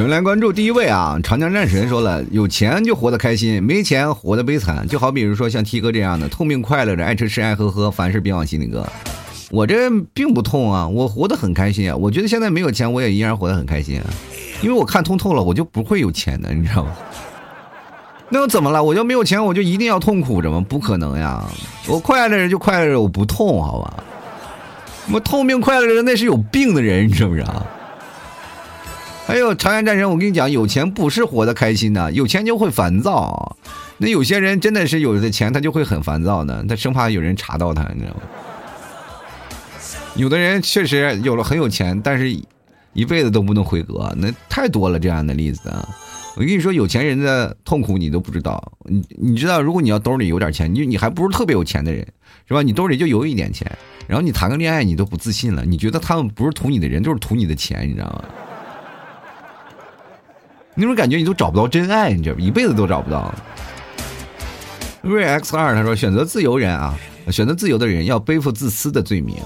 [0.00, 4.88] 首先来关注第一位啊，长江战神说了，有钱就活得开心，没钱活得悲惨。
[4.88, 8.82] 就好比如说像 T 哥这样的，痛并快乐着，爱吃吃，爱喝喝，凡事别往心里搁。
[9.50, 11.94] 我这并不痛啊，我活得很开心啊。
[11.94, 14.06] 我觉得现在没有钱，我也依然活得很开心啊，
[14.62, 16.92] 因为我看通透了，我就不会有钱的，你知道吗？
[18.30, 18.82] 那又怎么了？
[18.82, 20.64] 我就没有钱，我就一定要痛苦着吗？
[20.66, 21.44] 不可能呀！
[21.86, 24.02] 我快乐着就快乐着，我不痛，好吧？
[25.12, 27.66] 我痛并快乐着，那是有病的人，你知不知道？
[29.26, 33.56] 哎呦朝鲜战神，我跟你讲，有钱不是活得开心的，有钱就会烦躁。
[33.98, 38.22] 那有些人真的是有的钱，他就会很烦躁的，他生怕有人查到他，你知道吗？
[40.16, 42.36] 有的人确实有了很有钱，但是
[42.92, 45.88] 一辈子都不能回格，那太多了这样的例子啊！
[46.34, 48.72] 我跟你说，有钱人的痛苦你都不知道。
[48.84, 52.04] 你你知道，如果你要兜里有点钱，你你还不是特别有钱的人，
[52.48, 52.62] 是吧？
[52.62, 53.70] 你兜里就有一点钱，
[54.08, 58.24] 然后你谈个恋爱，你都不自信了，你觉得他们不是图你的人，就是图你的钱，你知道吗？
[60.80, 63.32] 那种感觉你都找不到真爱，你知道一辈子都找不到。
[65.02, 66.98] 瑞 X 二他说，选择自由人啊。
[67.30, 69.36] 选择自由的人要背负自私的罪名，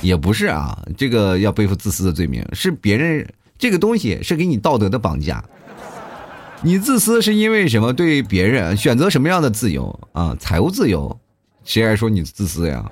[0.00, 3.26] 也不是啊，这个要背负自私的罪名是别人
[3.58, 5.42] 这个东西是给你道德的绑架。
[6.60, 7.92] 你自私是因为什么？
[7.92, 10.36] 对别人选择什么样的自由啊？
[10.38, 11.18] 财务自由，
[11.64, 12.84] 谁还说你自私呀？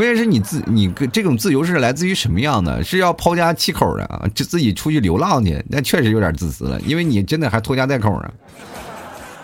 [0.00, 2.82] 关键是你自你这种自由是来自于什么样的？
[2.82, 4.26] 是要抛家弃口的啊？
[4.34, 5.62] 就自己出去流浪去？
[5.68, 8.32] 那确实有点自私了，因为你真的还拖家带口啊。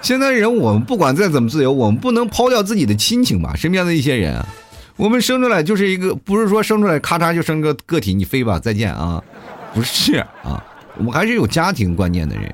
[0.01, 3.55] 现在人，我们不管再怎么自由，我们不能抛掉自己的亲情吧？
[3.55, 4.43] 身边的一些人，
[4.97, 9.23] 我们生出来就是一个，不是说生出来咔嚓就生个个体，你飞吧，再见啊！
[9.75, 10.65] 不是啊，
[10.97, 12.51] 我们还是有家庭观念的人。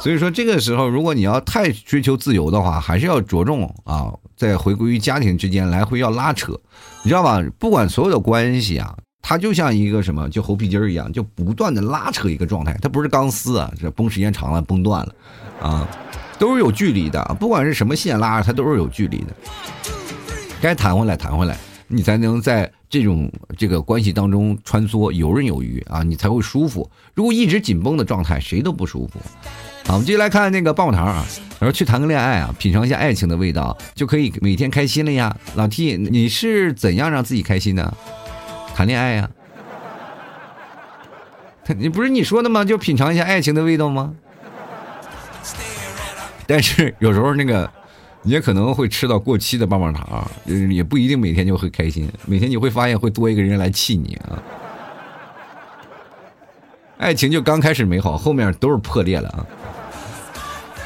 [0.00, 6.58] 所以说，这个时候如果你要太追求自由的话，还是要着重啊，在回归于家庭之间来回要拉扯，
[7.02, 7.44] 你知道吧？
[7.58, 12.78] 不管所有的关系啊，它就像一个什么，就猴皮筋儿一样，就不断的拉扯一个状态。
[12.80, 15.14] 它不是钢丝啊，这绷时间长了崩断了
[15.60, 15.88] 啊。
[16.38, 19.34] 都是有距离的，不管是什么线拉，它都是有距离的。
[20.60, 26.88] 该弹回来弹回来，你才能在这种这个关系当中穿梭游刃有余啊，你才会舒服。
[27.12, 29.18] 如果一直紧绷的状态，谁都不舒服。
[29.88, 31.24] 好，我们继续来看那个棒棒糖啊，
[31.58, 35.34] 他说去谈个恋爱啊，品尝一下爱情的味道，就可以每天开心了呀。
[35.54, 37.94] 老 T，你是怎样让自己开心的？
[38.74, 39.30] 谈恋爱呀？
[41.78, 42.66] 你不是你说的吗？
[42.66, 44.12] 就品尝一下爱情的味道吗？
[46.46, 47.70] 但是有时候那个，
[48.24, 52.06] 也可能会吃到过期的棒棒糖，也不一定每天就会开心。
[52.26, 54.36] 每天你会发现会多一个人来气你啊。
[56.98, 59.46] 爱情就刚开始美好，后面都是破裂了啊。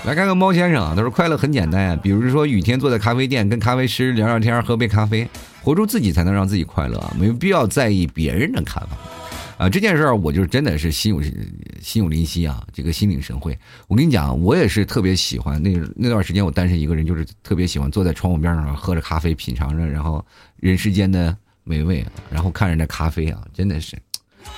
[0.05, 5.29] 来看看猫先生啊，他说快乐很简单啊，比如说雨天坐在咖啡店跟咖啡师聊聊天，喝杯咖啡，
[5.62, 8.97] 活出自己才能让自己快乐啊，没有必要在意别人的看法。
[9.59, 11.23] 啊，这件事儿我就真的是心有
[11.81, 13.57] 心有灵犀啊，这个心领神会。
[13.87, 20.25] 我跟你讲，我也是特别喜欢那那段时间，我单身一个人，就是特别喜欢坐在窗户边上，喝着咖啡，品尝着然后
[20.57, 23.97] 人世间的美味，然后看着那咖啡啊，真的是，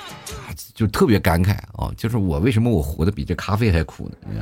[0.73, 4.41] 就特别感慨啊，就是我为什么我活得比这咖啡还苦呢？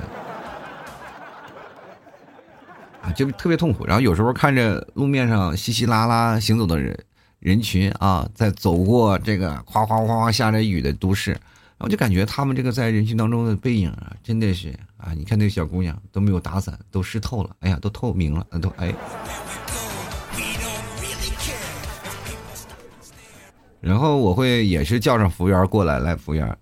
[3.04, 3.86] 啊，就特别痛苦。
[3.86, 6.98] 然后有时候看着路面上稀稀拉拉行走的人。
[7.40, 18.96] 人群啊，在走过这个哗哗哗哗下着雨的都市，然后就感觉他们这个在人群当中的背影啊，真的是啊，你看那个小姑娘都没有打伞，都湿透了，哎呀，都透明了，都哎。
[23.82, 26.58] 然后我会也是叫上服务员过来，来服务员，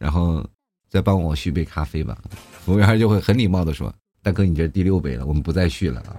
[0.00, 0.44] 然后
[0.90, 2.18] 再帮我续杯咖啡吧。
[2.64, 3.94] 服务员就会很礼貌的说
[4.28, 6.12] ：“大哥，你这第六杯了，我们不再续了啊。”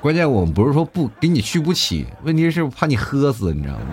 [0.00, 3.84] 关键我们不是说不给你续不起，问题是怕你喝死，你知道吗？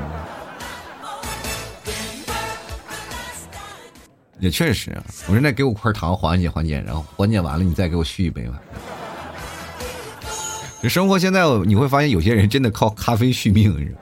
[4.40, 4.96] 也确实，
[5.28, 8.62] 我说那给我块糖缓解缓解，然后缓解完了你再给我续一杯吧。
[10.84, 13.96] 这生活现在你会发现有些人真的靠咖啡续命，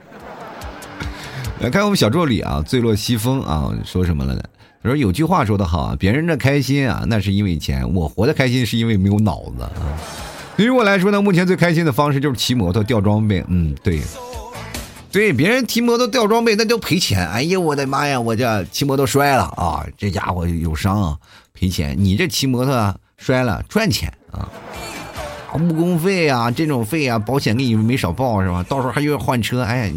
[1.60, 4.42] 来看我们小助理啊，醉落西风啊，说什么了呢？
[4.82, 9.70] 说有句话说的好啊，别人的开心啊，那是因为钱；我活的开心是因为没有脑子啊。
[10.56, 13.44] 对于我来说呢，目前最开心的方式就是骑摩托掉装备。
[13.48, 14.00] 嗯，对，
[15.10, 17.26] 对，别人骑摩托掉装备那叫赔钱。
[17.28, 21.16] 哎呀，我的妈呀，我这骑摩托摔了啊，这家伙有伤啊，
[21.54, 21.96] 赔钱。
[21.96, 24.48] 你这骑摩托摔了赚钱啊，
[25.54, 28.64] 误工费啊，这种费啊，保险给你们没少报是吧？
[28.68, 29.92] 到时候还又要换车，哎呀，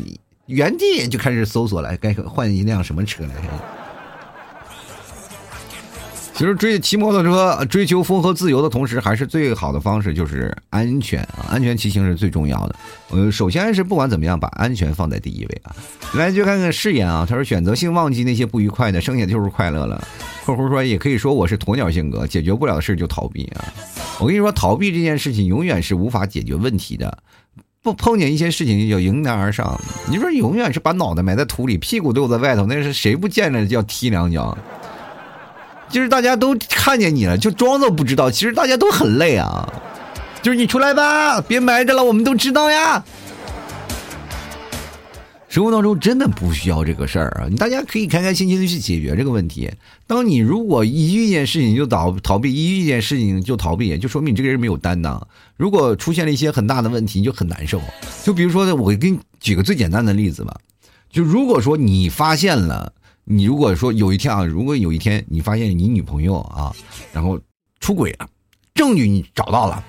[0.45, 3.33] 原地就开始搜索了，该换一辆什么车来？
[6.37, 11.47] 其实追骑摩托车追求风和自由的同时，还是最好的方式就是安全啊！
[11.49, 12.75] 安全骑行是最重要的。
[13.11, 15.73] 呃，首先是不管怎么样，把安全放在第一位啊。
[16.13, 17.25] 来，就看看誓言啊。
[17.27, 20.05] 他说：“选择性忘记那些不愉快的，剩下就是快乐了。”
[20.43, 23.63] 括弧说也可以说我是鸵鸟性格，解决不了的事就逃避啊。
[24.19, 27.17] 我跟你说，逃避这件事情永远是无法解决问题的。
[27.81, 34.57] 不碰见一些事情就迎难而上，你说永远是把脑袋埋在土里，屁股露在外头，那是谁不见着就要踢两脚？
[35.89, 38.29] 就是大家都看见你了，就装作不知道。
[38.29, 39.71] 其实大家都很累啊。
[40.41, 43.03] 就是你出来吧，别埋着了，我们都知道呀。
[45.49, 49.71] 生活当中真的不需要这个事儿啊，大家可以开开心心的去解决这个问题。
[50.05, 55.27] 当你如果一遇见事情就逃逃避，一遇见事情就逃避，就说明你这个人没有担当。
[55.55, 57.81] 如果出现了一些很大的问题，你就很难受。
[58.23, 60.53] 就比如说，我给你举个最简单的例子吧。
[61.09, 62.91] 就如果说你发现了。
[63.27, 66.71] 你如果说有一天啊，如果有一天你发现你女朋友啊，
[67.11, 67.39] 然后
[67.79, 68.27] 出轨了，
[68.75, 69.83] 证据你找到了，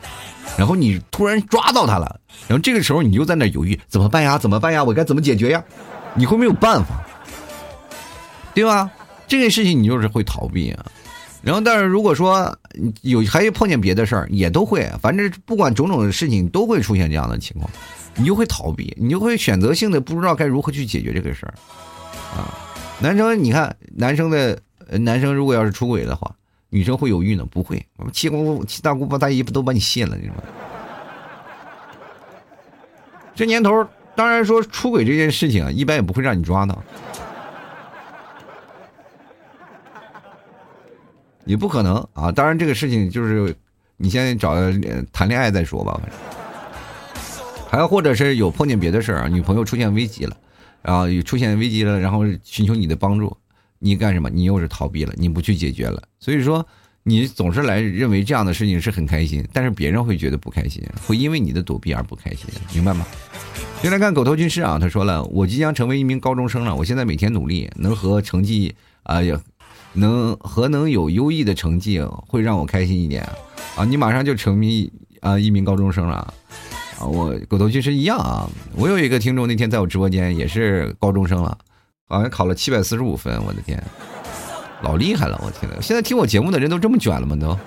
[0.57, 2.18] 然后你突然抓到她了，
[2.49, 4.38] 然后这个时候你就在那犹豫，怎么办呀？
[4.38, 4.83] 怎么办呀？
[4.83, 5.62] 我该怎么解决呀？
[6.14, 7.05] 你会没有办法，
[8.55, 8.90] 对吧？
[9.29, 10.87] 这件事情你就是会逃避啊。
[11.42, 12.57] 然后，但是如果说
[13.03, 17.70] 有还有碰见别的事儿，也都会，反正不管种种的事情都会出现这样的情况，
[18.14, 21.55] 你就会逃避，你就会选择性的不知道该如何去解决这个事儿，
[22.35, 22.65] 啊。
[22.98, 26.35] 男生，你看，男生的男生如果要是出轨的话，
[26.70, 27.46] 女生会犹豫呢？
[27.50, 30.16] 不会，七姑七大姑八大姨不都把你卸了？
[33.35, 36.82] 这年头，当然说出轨这件事情啊，一般也不会让你抓到，
[41.44, 42.32] 也不可能啊。
[42.32, 43.54] 当然，这个事情就是
[43.98, 44.54] 你先找
[45.12, 46.18] 谈恋爱再说吧，反正，
[47.68, 50.35] 还或者是有碰见别的事儿啊，女朋友出现危机了。
[50.87, 53.37] 然后出现危机了，然后寻求你的帮助，
[53.81, 54.31] 你干什么？
[54.31, 56.01] 你又是逃避了，你不去解决了。
[56.20, 56.64] 所以说，
[57.03, 63.05] 你总是来认为这样的事情是很开心，但是别人会觉得不开心，会因为你的躲避而不开心，明白吗？
[63.83, 68.72] 先来看狗头军师啊，他说了，我即将成为一名高中生了，我现在每天努力，能和成绩
[69.03, 69.18] 啊，
[69.94, 73.29] 能和能有优异的成绩，会让我开心一点
[73.75, 73.85] 啊。
[73.85, 74.88] 你马上就成为
[75.20, 76.33] 啊一名高中生了。
[76.98, 78.48] 啊，我狗头军师一样啊！
[78.74, 81.56] 我有一个听众那天在我直播间也是高中生了，
[82.09, 83.82] 好像考了七百四十五分，我的天，
[84.82, 85.40] 老厉害了！
[85.44, 87.37] 我天呐，现在听我节目的人都这么卷了吗？
[87.37, 87.59] 都。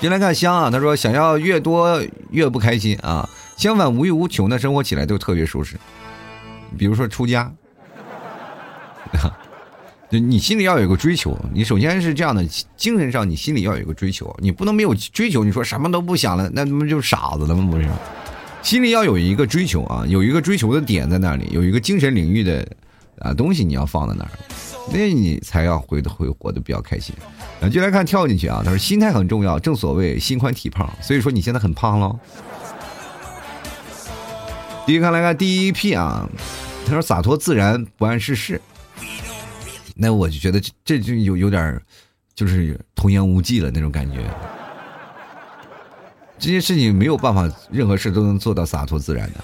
[0.00, 5.76] 进来看香啊，他说想要越多越不开心啊，相反无欲无求的生活起来都特别舒适。
[6.76, 7.52] 比如说出家。
[10.10, 12.42] 就你心里要有一个追求，你首先是这样的，
[12.78, 17.70] 精神上你心里要有一个追求，你不能没有追求，你说什么都不想了，那他妈就傻子了吗？
[17.70, 17.86] 不是，
[18.62, 22.66] 心里要有一个追求啊，有一个追求的点在那里，有一个精神领域的
[23.18, 24.30] 啊东西你要放在那儿，
[24.90, 27.14] 那你才要会会活得比较开心。
[27.60, 32.18] 啊，就来看跳进去啊，他说心态很重要，正所谓心宽体胖，所以说你现在很胖喽。
[34.86, 36.26] 第一看来看第一批啊，
[36.86, 38.58] 他说洒脱自然，不谙世事。
[40.00, 41.82] 那我就觉得这这就有有点，
[42.32, 44.18] 就是童言无忌了那种感觉。
[46.38, 49.40] 这件事情没有办法，任何事都能做到洒脱自然的。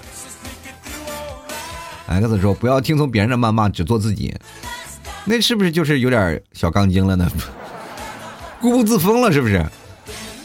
[2.07, 4.33] X 说：“不要听从别人的谩骂，只做自己。”
[5.27, 7.29] 那是不是就是有点小杠精了呢？
[8.61, 9.57] 固步自封了是不是？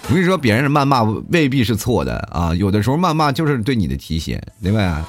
[0.09, 5.07] 我跟你说，别人的谩骂未必是错的啊，有的时候谩骂就是对你的提醒，对吧？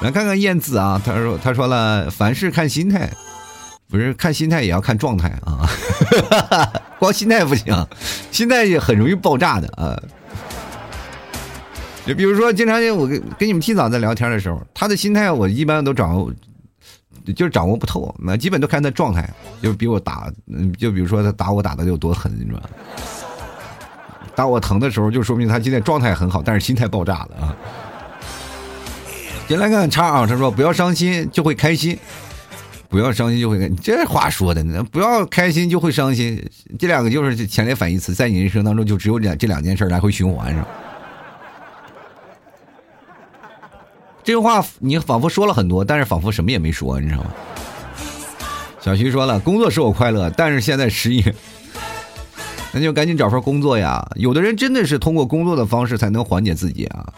[0.00, 3.10] 来看看燕子啊，他说他说了，凡事看心态。
[3.88, 5.68] 不是看心态也要看状态啊，
[6.98, 7.86] 光心态不行，
[8.30, 9.94] 心态也很容易爆炸的啊。
[12.06, 16.30] 就比如说，经常我跟跟你们提早在聊天的时候，他的心态我一般都掌握，
[17.34, 19.28] 就是掌握不透，那基本都看他状态，
[19.62, 20.30] 就比我打，
[20.78, 22.68] 就比如说他打我打的有多狠，你知道吗？
[24.34, 27.56] 打我疼的时候，就说明他今天状态很好，但是心态爆炸了啊。
[29.46, 31.98] 先来看叉啊，他说不要伤心就会开心。
[32.94, 34.86] 不要伤心就会开，这话说的呢。
[34.92, 36.40] 不要开心就会伤心，
[36.78, 40.64] 这两个就是前列反义词，在你人生当中就只有两这两件事来回循环上？
[44.22, 47.32] 这个话你仿佛说了很多，但是仿佛什么也没说，你知道吗？
[48.80, 51.34] 小徐说了，工作使我快乐，但是现在失业，
[52.70, 54.08] 那就赶紧找份工作呀。
[54.14, 57.12] 有的人真的是通过工作的方式才能缓解自己啊。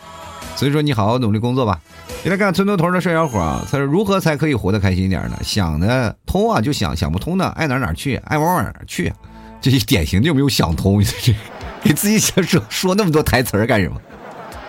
[0.57, 1.81] 所以说，你好好努力工作吧。
[2.25, 5.39] 你来看村头头的帅小伙啊，他说：“如何才可以活得开心一点呢？
[5.43, 9.13] 想的通啊，就想想不通的，爱哪哪去，爱往哪去。
[9.61, 11.35] 这些典型就没有想通，这
[11.85, 14.01] 给自己想说说那么多台词干什么？”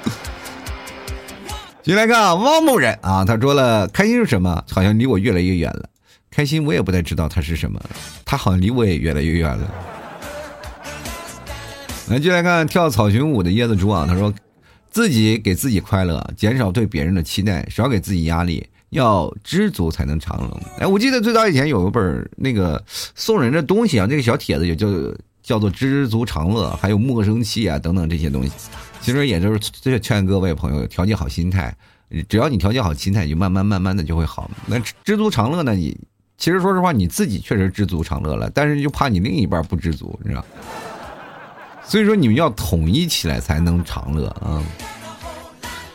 [1.81, 4.61] 进来看汪某人啊，他说了：“开心是什么？
[4.69, 5.87] 好像离我越来越远了。
[6.29, 7.79] 开心我也不太知道它是什么，
[8.25, 9.71] 它好像离我也越来越远了。
[12.09, 14.31] 来，进来看跳草裙舞的椰子猪啊，他说
[14.97, 20.59] 自己给自己快乐，减少对别人的期待，少给自己压力，要知足才能长乐。
[20.79, 24.87] 哎，我记得最早以前有一本那个送人的东西啊，那个小帖子也叫
[25.43, 28.51] 叫做知足常乐，还有莫生气啊等等这些东西，
[28.99, 31.71] 其实也就是这劝各位朋友调节好心态，
[32.27, 34.49] 只要你调节好心态，就慢慢慢慢的就会好。
[34.65, 35.75] 那知足常乐呢？
[35.75, 35.95] 你
[36.39, 40.43] 其实说实话，你自己确实知足常乐了，但是就怕你另一半不知足，你知道。
[41.89, 44.61] 所以说你们要统一起来才能长乐啊！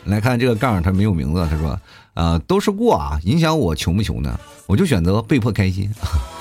[0.05, 1.79] 来看这个杠，他没有名字，他说
[2.13, 4.39] ：“啊，都是过啊，影响我穷不穷呢？
[4.65, 5.89] 我就选择被迫开心，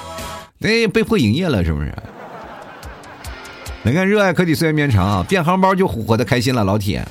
[0.60, 1.94] 哎，被迫营业了，是不是？”
[3.84, 7.06] 来看热爱可抵岁月绵长啊，变行包就活得开心了，老铁，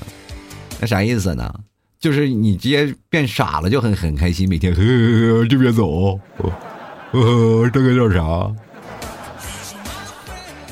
[0.79, 1.53] 那啥意思呢？
[1.99, 6.51] 就是你直接变傻了就很很开心，每天呵呵呵就别走，呵
[7.11, 8.51] 呵，这个叫啥？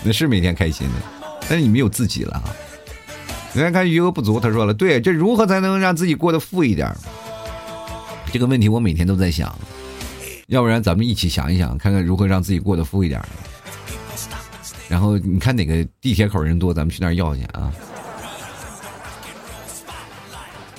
[0.03, 0.93] 那是每天开心的。
[1.47, 2.43] 但是你没有自己了
[3.53, 6.95] 你来看余额不足，他说了，对，这如何才能让自己过得富一点？
[8.31, 9.53] 这个问题我每天都在想，
[10.47, 13.19] 要不然咱们一起想一想，看看如何让自己过得富一点。
[14.87, 17.71] 然后你看哪个地铁口人多，咱们去那儿要去啊！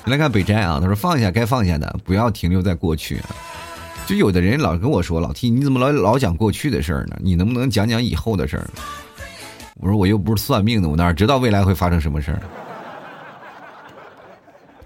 [0.05, 3.21] 来看北斋啊，他说放下该放下的，不要停留在过去。
[4.05, 7.17] 就有的人老跟我说，老 T 你怎么老老讲过去的事儿呢？
[7.21, 8.67] 你能不能讲讲以后的事儿？
[9.75, 12.41] 我说我又不是算命的，我哪知道未来会发生什么事儿？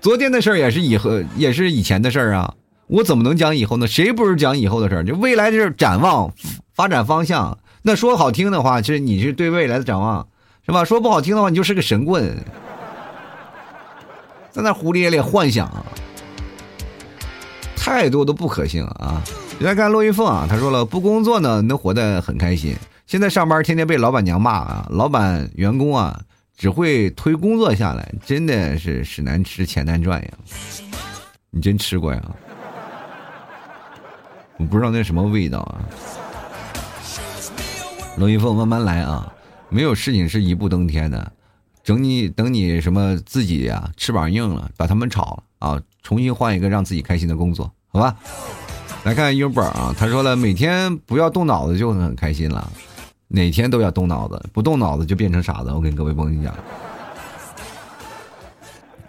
[0.05, 2.53] 昨天的事儿也是以后，也是以前的事儿啊！
[2.85, 3.87] 我怎么能讲以后呢？
[3.87, 5.03] 谁不是讲以后的事儿？
[5.03, 6.31] 就未来就是展望、
[6.75, 7.57] 发展方向。
[7.81, 10.27] 那说好听的话，其实你是对未来的展望，
[10.63, 10.85] 是吧？
[10.85, 12.37] 说不好听的话，你就是个神棍，
[14.51, 15.67] 在那胡咧咧幻想，
[17.75, 19.19] 太多的不可信啊！
[19.57, 22.75] 你来看骆玉凤啊，他说了，不工作呢，能活得很开心。
[23.07, 26.21] 现在上班天天被老板娘骂啊，老板员工啊
[26.55, 30.29] 只会推工作下来，真的是屎难吃钱难赚呀！
[31.49, 32.21] 你真吃过呀？
[34.57, 35.81] 我不知道那什么味道啊。
[38.17, 39.33] 龙一凤慢慢来啊，
[39.67, 41.31] 没有事情是一步登天的，
[41.83, 48.15] 等你等你什么自己呀翅膀硬了，把他们炒了啊，重新换一个让自己开心的工作，好吧？
[49.03, 52.71] 来看优本啊，他说了，每天不要动脑子就很开心了。
[53.35, 55.69] 哪天都要动脑子，不动脑子就变成傻子。
[55.71, 56.55] 我跟各位朋友讲，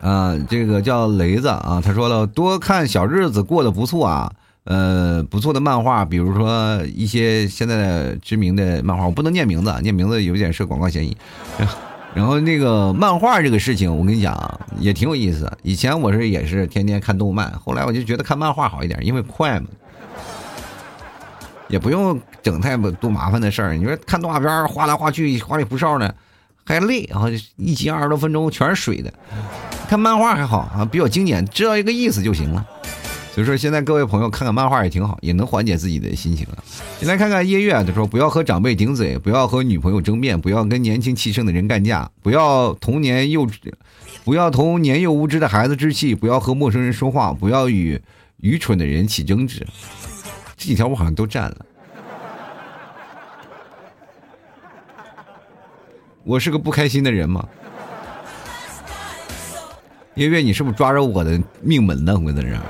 [0.00, 4.32] 啊，这个叫雷子啊，他说了，多看小日子过得不错啊，
[4.64, 11.16] 呃，不错的漫画，比如说一些现在的知名的漫画，我不能念名字，念名字有点涉广告嫌疑。
[12.12, 15.50] 然后那个漫画这个事情，我跟你讲也挺有意思。
[15.62, 19.68] 以前我是也是天天看动漫，后来我就觉得看漫画好一点，因为快嘛。
[21.68, 23.74] 也不用整太多麻烦的事儿。
[23.74, 26.14] 你说看动画片画来画去花里胡哨的，
[26.64, 29.12] 还累，然后一集二十多分钟全是水的。
[29.88, 32.66] 看漫画还好啊，比较经典，知道一个意思就行了。
[33.32, 36.56] 所以说现在各位朋友看看漫画也挺好，也能缓解自己的心情啊。
[36.98, 43.56] 先来看看音乐，他说不要和长辈顶嘴，不要和女朋友争辩，不要跟年轻气盛的人干架，不要童年幼稚，
[44.24, 48.00] 不要同年幼无知的孩子置气，不要和陌生人说话，不要与
[48.38, 49.66] 愚蠢的人起争执。
[50.56, 51.56] 这几条我好像都占了。
[56.24, 57.46] 我是个不开心的人吗？
[60.14, 62.18] 月月，你是不是抓着我的命门呢？
[62.18, 62.60] 我在这儿，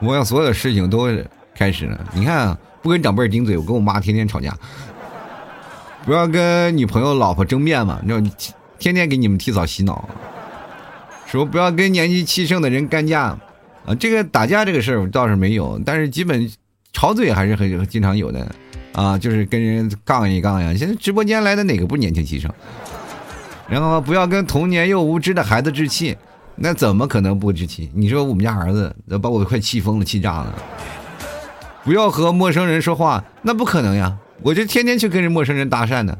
[0.00, 1.10] 我要所有事情都
[1.54, 2.06] 开始了。
[2.14, 4.56] 你看，不跟长辈顶嘴，我跟我妈天天吵架。
[6.04, 8.36] 不要跟女朋友、老婆争辩嘛，你知道，
[8.78, 10.08] 天天给你们提早洗脑。
[11.26, 13.36] 说不要跟年纪气盛的人干架
[13.84, 16.50] 啊，这个打架这个事儿倒是没有，但是基本。
[16.92, 18.54] 吵嘴还是很经常有的，
[18.92, 20.74] 啊，就是跟人杠一杠呀。
[20.74, 22.52] 现在直播间来的哪个不年轻气盛？
[23.68, 26.16] 然后不要跟童年又无知的孩子置气，
[26.56, 27.90] 那怎么可能不置气？
[27.94, 30.54] 你说我们家儿子把我快气疯了、气炸了。
[31.84, 34.16] 不要和陌生人说话，那不可能呀！
[34.42, 36.16] 我就天天去跟人陌生人搭讪呢。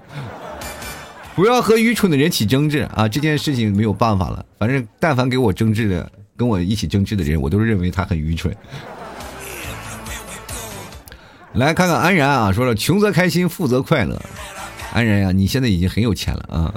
[1.34, 3.08] 不要和愚蠢的人起争执啊！
[3.08, 8.54] 这件事情没有办法了，反正但凡给我争执的、跟我一起争执的人，我都认为他很愚蠢。
[11.54, 14.20] 来看看安然啊，说了穷则开心，富则快乐。
[14.92, 16.74] 安然呀，你现在已经很有钱了啊！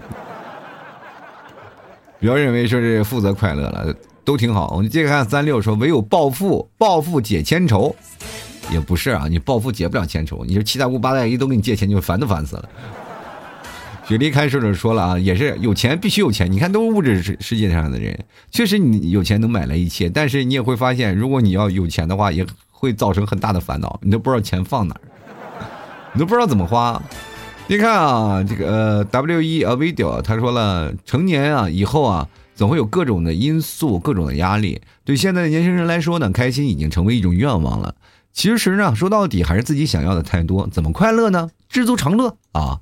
[2.20, 3.94] 不要认为说是富则快乐了，
[4.26, 4.74] 都挺好。
[4.76, 7.96] 我们接着看三六说，唯有暴富，暴富解千愁，
[8.72, 10.44] 也不是啊，你暴富解不了千愁。
[10.44, 12.68] 你说七大姑八大姨都给你借钱，就烦都烦死了。
[14.08, 16.52] 雪梨开始者说了啊，也是有钱必须有钱。
[16.52, 18.18] 你看，都是物质世世界上的人，
[18.50, 22.44] 确实你有钱能买来一切，但是你也会发现，如果你要有钱的话，也。
[22.84, 25.00] 会造成很大的烦恼，你都不知道钱放哪儿，
[26.12, 27.02] 你都不知道怎么花。
[27.68, 34.82] 你看啊，这个呃 W E A Video 他说了，成年啊以后啊，总会有各种的因素、各种的压力。
[35.06, 37.96] 对现在的年轻人来说呢，开心已经成为一种愿望了。
[38.34, 40.68] 其实呢，说到底还是自己想要的太多。
[40.68, 41.50] 怎么快乐呢？
[41.74, 42.80] 知足常乐啊，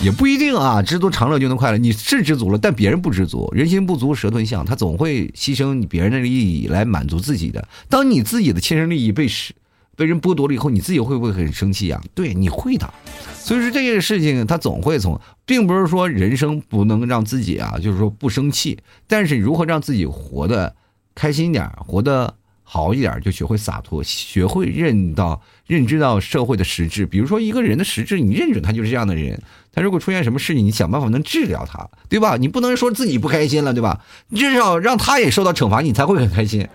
[0.00, 1.76] 也不一定啊，知足常乐就能快乐。
[1.76, 7.68] 你是知足了，但别人不知足，人心不足蛇吞象，他总会牺牲你别人的利益来满足自己的。
[7.90, 9.52] 当你自己的切身利益被是
[9.94, 12.02] 被人剥夺了以后，你自己会不会很生气啊？
[12.14, 12.94] 对，你会的。
[13.34, 20.74] 所以说这件事情，他总会从，并不是说人生不能让自己啊，就是说不生气，但是如何让自己活得
[21.14, 27.06] 开心点，活得好一点，就学会洒脱，学会认到、认知到社会的实质。
[27.06, 29.40] 比如说一个人的实质，你认准他就是这样的人，
[29.72, 32.36] 他如果出现什么事情，你想办法能治疗他，对吧？
[32.36, 34.00] 你不能说自己不开心了，对吧？
[34.34, 36.66] 至少让他也受到惩罚，你才会很开心。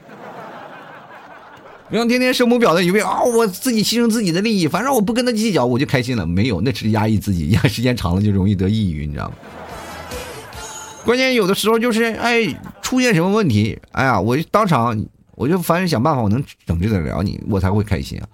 [1.90, 6.26] 不要天天圣母婊的以为啊，我自己牺牲自己的利益，反正我不跟他计较，我就开心了。
[6.26, 9.36] 没有，那是压抑自己，压时间长了就容易得抑郁，你知道吗？
[11.06, 12.44] 关键有的时候就是，哎，
[12.82, 15.02] 出现什么问题，哎呀，我就当场
[15.36, 18.28] 我就反正想办法，我能整治得了你，我才会开心啊。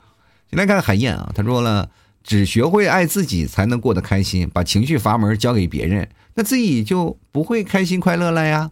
[0.56, 1.90] 来看海燕啊，他说了，
[2.24, 4.50] 只学会爱自己，才能过得开心。
[4.54, 8.70] 把情绪阀门交给别人，那自己就不会开心快乐了呀。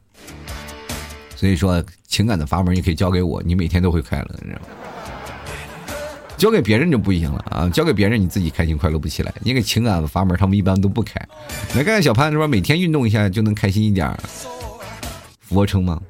[1.36, 4.68] 所以说，情感的阀门你可以交给我，你每天都会快乐，你知道吗？
[6.38, 7.70] 交给别人就不行了啊！
[7.70, 9.32] 交给别人你自己开心快乐不起来。
[9.44, 11.14] 因为情感的阀门他们一般都不开。
[11.76, 14.12] 来看看小潘说，每天运动一下就能开心一点。
[15.40, 16.02] 俯卧撑吗？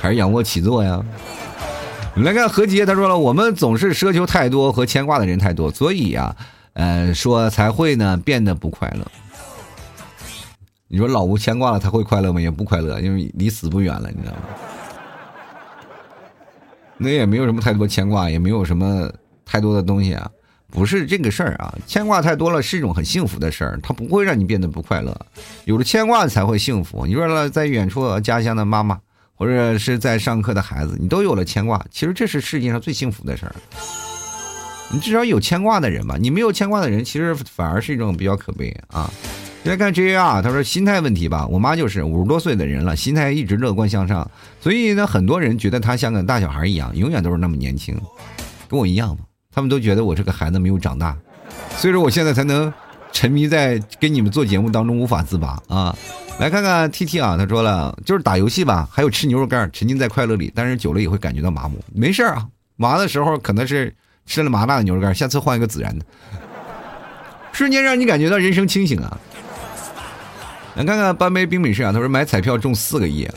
[0.00, 1.00] 还是仰卧起坐呀？
[2.16, 6.36] 来看何洁，他说了，我们总是奢求太多和牵挂的人太多，所以呀，
[6.74, 9.06] 呃，说才会呢变得不快乐。
[10.88, 12.38] 你说老吴牵挂了，他会快乐吗？
[12.40, 14.40] 也不快乐，因为离死不远了，你知道吗？
[16.98, 19.10] 那也没有什么太多牵挂，也没有什么
[19.46, 20.30] 太多的东西啊，
[20.70, 21.74] 不是这个事儿啊。
[21.86, 25.18] 牵挂太多了是一种很幸福的事儿，它不会让你变得不快乐。
[25.64, 27.06] 有了牵挂才会幸福。
[27.06, 29.00] 你说在远处家乡的妈妈，
[29.42, 33.52] 或者是在上课的孩子，你都有了牵挂，其实这是世界上最幸福的事儿。
[34.92, 39.10] 你至少有牵挂的人吧，你没有牵挂的人，其实反而是一种比较可悲啊。
[39.64, 44.30] 来看 J R，他说心态问题吧，我妈就是五十多岁的人了，心态一直乐观向上，
[44.60, 48.00] 所以呢，很多人觉得她像个大小孩一样，永远都是那么年轻，
[48.68, 49.24] 跟我一样嘛。
[49.52, 51.16] 他们都觉得我这个孩子没有长大，
[51.78, 52.72] 所以说我现在才能
[53.10, 55.98] 沉迷在跟你们做节目当中无法自拔啊。
[56.40, 61.78] 来看看 T T 啊，他说了，就是打游戏吧，还有吃牛肉干，沉浸在快乐里，但是久了也会感觉到麻木。
[61.94, 63.94] 没事啊，麻的时候可能是
[64.26, 66.04] 吃了麻辣的牛肉干，下次换一个孜然的，
[67.52, 69.16] 瞬间让你感觉到人生清醒啊。
[70.74, 73.28] 来看看半杯冰美式啊，他说买彩票中四个亿，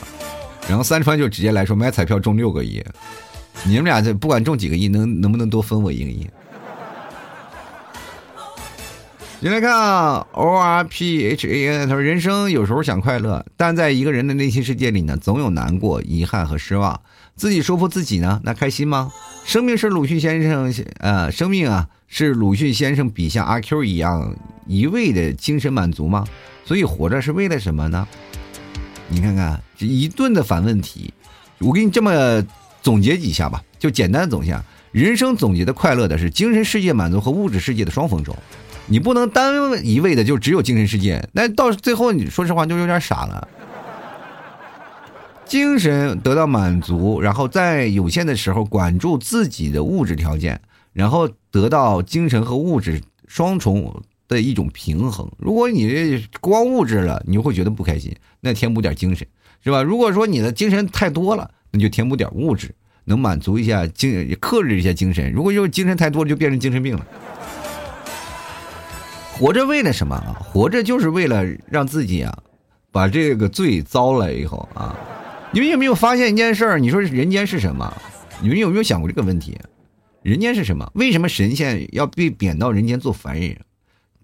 [0.68, 2.82] 然后三川就直接来说买彩票中六个亿，
[3.62, 6.26] 你们俩这不管中几个亿，能能不能多分我一个亿？
[9.38, 16.98] 你来看啊，O R P H A N，他说人生有时候想快乐，但在一个人的内心世界里呢，总有难过、遗憾和失望。
[17.34, 19.12] 自己说服自己呢，那开心吗？
[19.44, 24.34] 生命是鲁迅先生呃，生命啊是鲁迅先生笔下阿 Q 一样
[24.66, 26.24] 一味的精神满足吗？
[26.64, 28.08] 所以活着是为了什么呢？
[29.08, 31.12] 你看看这一顿的反问题，
[31.58, 32.42] 我给你这么
[32.80, 34.58] 总结几下吧，就简单总结：
[34.92, 38.34] 人生总结的快乐的是精神世界满足和物质世界的双丰收。
[38.86, 43.48] 你不能单一味的就只有精神世界，那到最后你说实话就有点傻了。
[45.44, 50.60] 精神得到满足，然后在有限的时候管住自己的物质条件，
[50.92, 54.02] 然后得到精神和物质双重。
[54.28, 55.30] 的一种平衡。
[55.38, 59.24] 如果你光物质了，你会觉得不开心，那填补点精神，
[59.62, 59.84] 是吧？
[59.84, 62.74] 如果说你的精神太多了，那就填补点物质，
[63.04, 65.32] 能满足一下精，克制一下精神。
[65.32, 67.06] 如果又精神太多了，就变成精神病了。
[69.38, 70.40] 活着为了什么啊？
[70.42, 72.38] 活着就是为了让自己啊，
[72.90, 74.96] 把这个罪遭了以后啊。
[75.52, 76.78] 你们有没有发现一件事儿？
[76.78, 77.94] 你说人间是什么？
[78.40, 79.58] 你们有没有想过这个问题？
[80.22, 80.90] 人间是什么？
[80.94, 83.54] 为什么神仙要被贬到人间做凡人？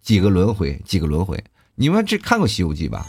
[0.00, 1.44] 几个轮回，几个轮回，
[1.74, 3.06] 你们只看过《西游记》吧？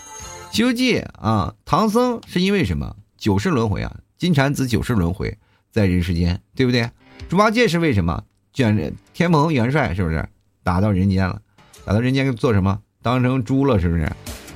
[0.55, 2.93] 《西游记》啊，唐僧是因为什么？
[3.17, 5.37] 九世轮回啊，金蝉子九世轮回
[5.71, 6.89] 在人世间，对不对？
[7.29, 8.21] 猪八戒是为什么？
[8.51, 10.27] 卷天蓬元帅是不是
[10.63, 11.41] 打到人间了？
[11.85, 12.79] 打到人间做什么？
[13.01, 14.09] 当成猪了是不是？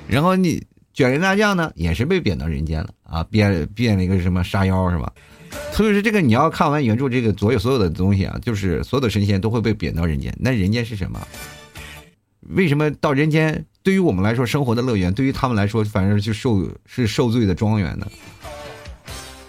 [0.07, 5.11] 然后你卷帘大将呢，也是被贬到人间了啊，变变了一个什么杀妖是吧？
[5.71, 10.33] 所以说这个你要看完原著，这个所有所有的东西啊，就是所有的神仙都会被贬到人间。
[10.39, 11.19] 那人间是什么？
[12.49, 18.07] 为什么到人间对于我们来说生活的乐园，对于他们来说反正就受是受罪的庄园呢？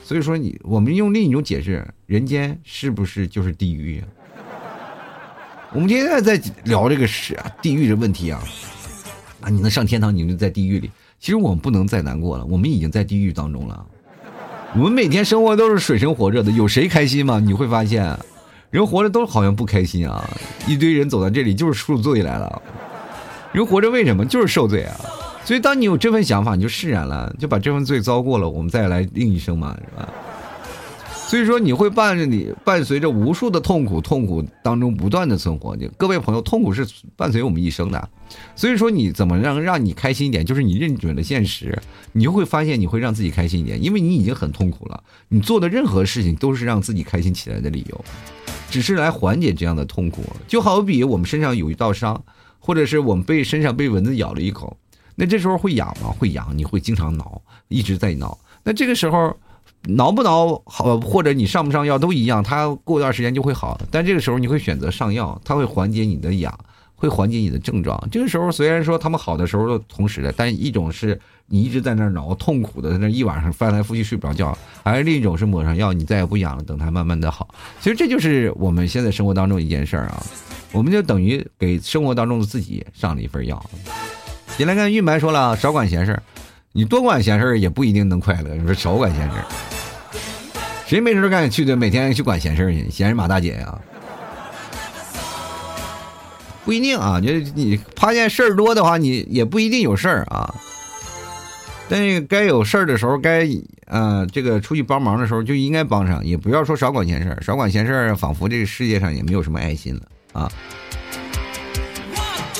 [0.02, 4.08] 所以说你我们用另一种解释，人间是不是就是地狱啊？
[5.74, 8.42] 我们现在在聊这个是啊，地狱的问题啊，
[9.42, 10.90] 啊，你能上天堂，你就在地狱里。
[11.20, 13.84] 其实我们不能再难过了，我们已经在地狱当中了。
[14.74, 17.38] 我们每天生活都是水深火热的，有谁开心吗？
[17.38, 18.18] 你会发现，
[18.70, 20.28] 人活着都好像不开心啊。
[20.66, 22.62] 一堆人走到这里就是受罪来了。
[23.52, 24.24] 人活着为什么？
[24.24, 24.96] 就是受罪啊。
[25.44, 30.08] 所以当你有这份想法，你就释然了，就把这份罪遭过了，我们再来另一生嘛，是吧？
[31.28, 35.76] 所以说你会伴着你伴随着无数的痛苦，痛苦当中不断的存活。
[35.98, 38.08] 各位朋友，痛苦是伴随我们一生的。
[38.56, 41.78] 所以说你怎么让让你开心一点，就是你认准了现实，
[42.12, 45.04] 你就会发现你会让自己开心一点，因为你已经很痛苦了。
[45.28, 48.04] 你做的任何事情都是让自己开心起来的理由，
[48.70, 50.24] 只是来缓解这样的痛苦。
[50.46, 52.24] 就好比我们身上有一道伤，
[52.58, 54.74] 或者是我们被身上被蚊子咬了一口，
[55.14, 56.08] 那这时候会痒吗？
[56.18, 58.38] 会痒，你会经常挠，一直在挠。
[58.64, 59.36] 那这个时候。
[59.86, 63.80] 挠不挠好，或者你上不上药都一样，它过段时间就会好。
[63.90, 66.52] 但这个时候你会选择上药，它会缓解你的痒，
[66.94, 67.98] 会缓解你的症状。
[68.10, 74.52] 这个时候虽然说他们好的时候同时的，但一种是你一直在那挠，痛苦的在那一晚上翻来覆去睡不着觉；，
[74.82, 77.48] 而另一种是抹上药，你再也不痒了，等它慢慢的好。
[77.80, 80.22] 其实这就是我们现在生活当中一件事儿啊，
[80.72, 83.64] 我们就等于给生活当中的自己上了一份药。
[84.56, 86.22] 先来看玉白说了，少管闲事儿。
[86.72, 88.54] 你多管闲事儿也不一定能快乐。
[88.54, 89.36] 你说少管闲事
[90.86, 91.76] 谁没事干去的？
[91.76, 93.78] 每天去管闲事儿去，闲人马大姐呀？
[96.64, 97.18] 不一定啊。
[97.22, 100.54] 你你发现事儿多的话，你也不一定有事儿啊。
[101.88, 103.48] 但是该有事儿的时候，该
[103.86, 110.02] 啊这个出去帮忙的时候就应该帮上，也不要说少管闲事儿少管闲事儿仿佛这个世界上也没有什么爱心了
[110.32, 110.50] 啊。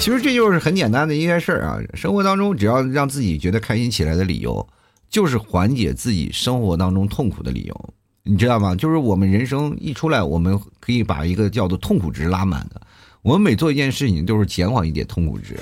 [0.00, 1.78] 其实这就是很简单的一件事儿啊！
[1.92, 4.66] 生活当中，只要让自己觉得开心起来的理由，
[5.10, 8.74] 就是缓解自己生活当中痛苦的理由，你知道吗？
[8.74, 12.80] 就是我们人生一出来，我们可以把一个叫做痛苦值拉满的。
[13.22, 15.58] 我们每做一件事情，都是减缓一点痛苦值。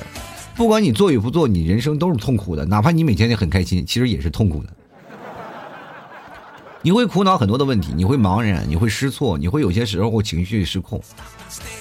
[0.54, 2.64] 不管你做与不做，你人生都是痛苦的。
[2.66, 4.68] 哪怕你每天也很开心，其实也是痛苦的。
[6.86, 11.02] 你会苦恼很多的问题，你会茫然，你会失措，你会有些时候情绪失控。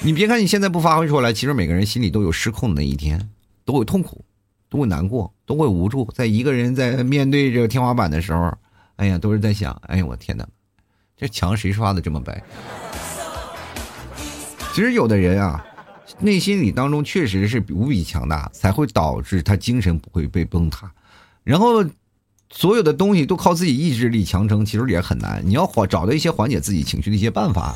[0.02, 3.30] 你别看你现在不发挥出来，其实每个人心里都有失控的那一天，
[3.64, 4.26] 都会痛苦，
[4.68, 6.10] 都会难过，都会无助。
[6.16, 8.52] 在一个人在面对这个天花板的时候，
[8.96, 10.48] 哎呀，都是在想：哎呀，我天哪，
[11.16, 12.44] 这墙谁刷的这么白？
[14.74, 15.64] 其实有的人啊，
[16.18, 20.92] 内心里当中确实是无比强大，才会导致他精神不会被崩塌，
[21.44, 21.86] 然后。
[22.58, 25.44] 所有的东西都靠自己意志力强撑，其实也很难。
[25.46, 27.76] 你要缓找到一些缓解自己情绪的一些办法，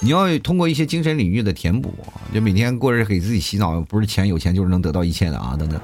[0.00, 1.94] 你要通过一些精神领域的填补，
[2.32, 5.78] 就每天过着给自己洗脑，不是钱有钱就是能得到一切的啊，等等。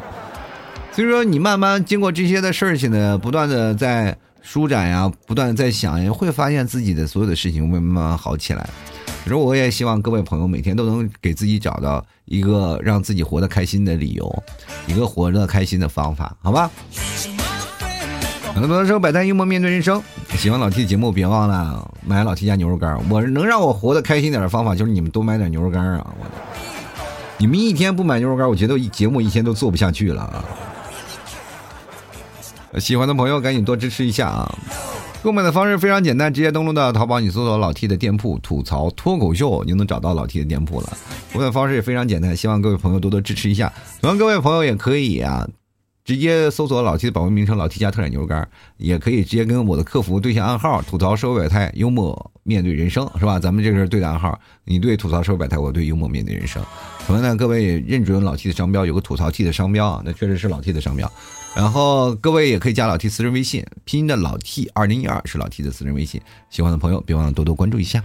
[0.93, 8.66] 所以说，你慢慢经过这些的事情呢，不断的在舒展呀，不断的在想，会发现自己的所有的事情会慢慢好起来。
[9.24, 14.43] 其实，我也希望各位朋友每天都能给自己找到一个让自己活得开心的理由，
[14.87, 16.70] 一个活得开心的方法，好吧？
[18.55, 20.01] 很多朋友说摆摊幽默面对人生，
[20.37, 22.97] 喜欢老 T 的节目，别忘了买老 T 家牛肉干。
[23.09, 26.07] 我能让我活得开心点的方法，就是你们多买点牛肉干啊！
[26.21, 26.27] 我，
[27.39, 30.45] 你们一天不买牛肉干，我觉得一节目一天都做不下去了啊！
[32.79, 34.55] 喜欢的朋友赶紧多支持一下啊！
[35.23, 40.93] 购买的方式非常简单，直接登录到淘宝，你搜索老 T 的店铺“吐槽脱口秀”，你就能找到老 T 的店铺了。
[41.33, 43.73] 购买方式也非常简单，希望各位朋友多多支持一下。
[44.03, 45.49] 同样，各位朋友也可以啊。
[46.05, 53.39] 直接搜索老 T 的保温名称“老 T 家特产牛肉干”，也可以直接跟我的客服对象暗号“吐槽社会百态，幽默面对人生”，是吧？
[53.39, 56.61] 咱们这个是对的暗号，你对吐槽社会百态，我对幽默面对人生。
[57.07, 61.11] 同样呢，各位认准老 T 的商标，有个吐槽 T 的商标啊，那确实是老 T 的商标。
[61.55, 68.03] 然后各位也可以加老 T 私人微信，拼音的老 T 二零一二是老 T 的私人微信，喜欢的朋友别忘了多多关注一下。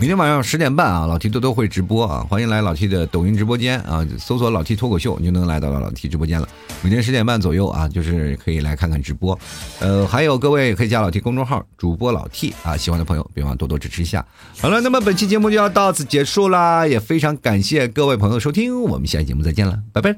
[0.00, 6.48] 明天晚上十点半啊，老 T 多多会直播啊，欢迎来老 T 的抖音直播间啊，搜索老 T 脱口秀，你就能来到老 T 直播间了。
[6.80, 9.38] 每天十点半左右啊，就是可以来看看直播。
[9.78, 14.24] 呃，还有各位可以加老 T 公众号主播老 T 啊，喜欢的朋友别忘多多支持一下。
[14.58, 20.16] 好了，那么本期节目就要到此结束啦，也非常感谢各位朋友收听，我们下期节目再见了，拜拜。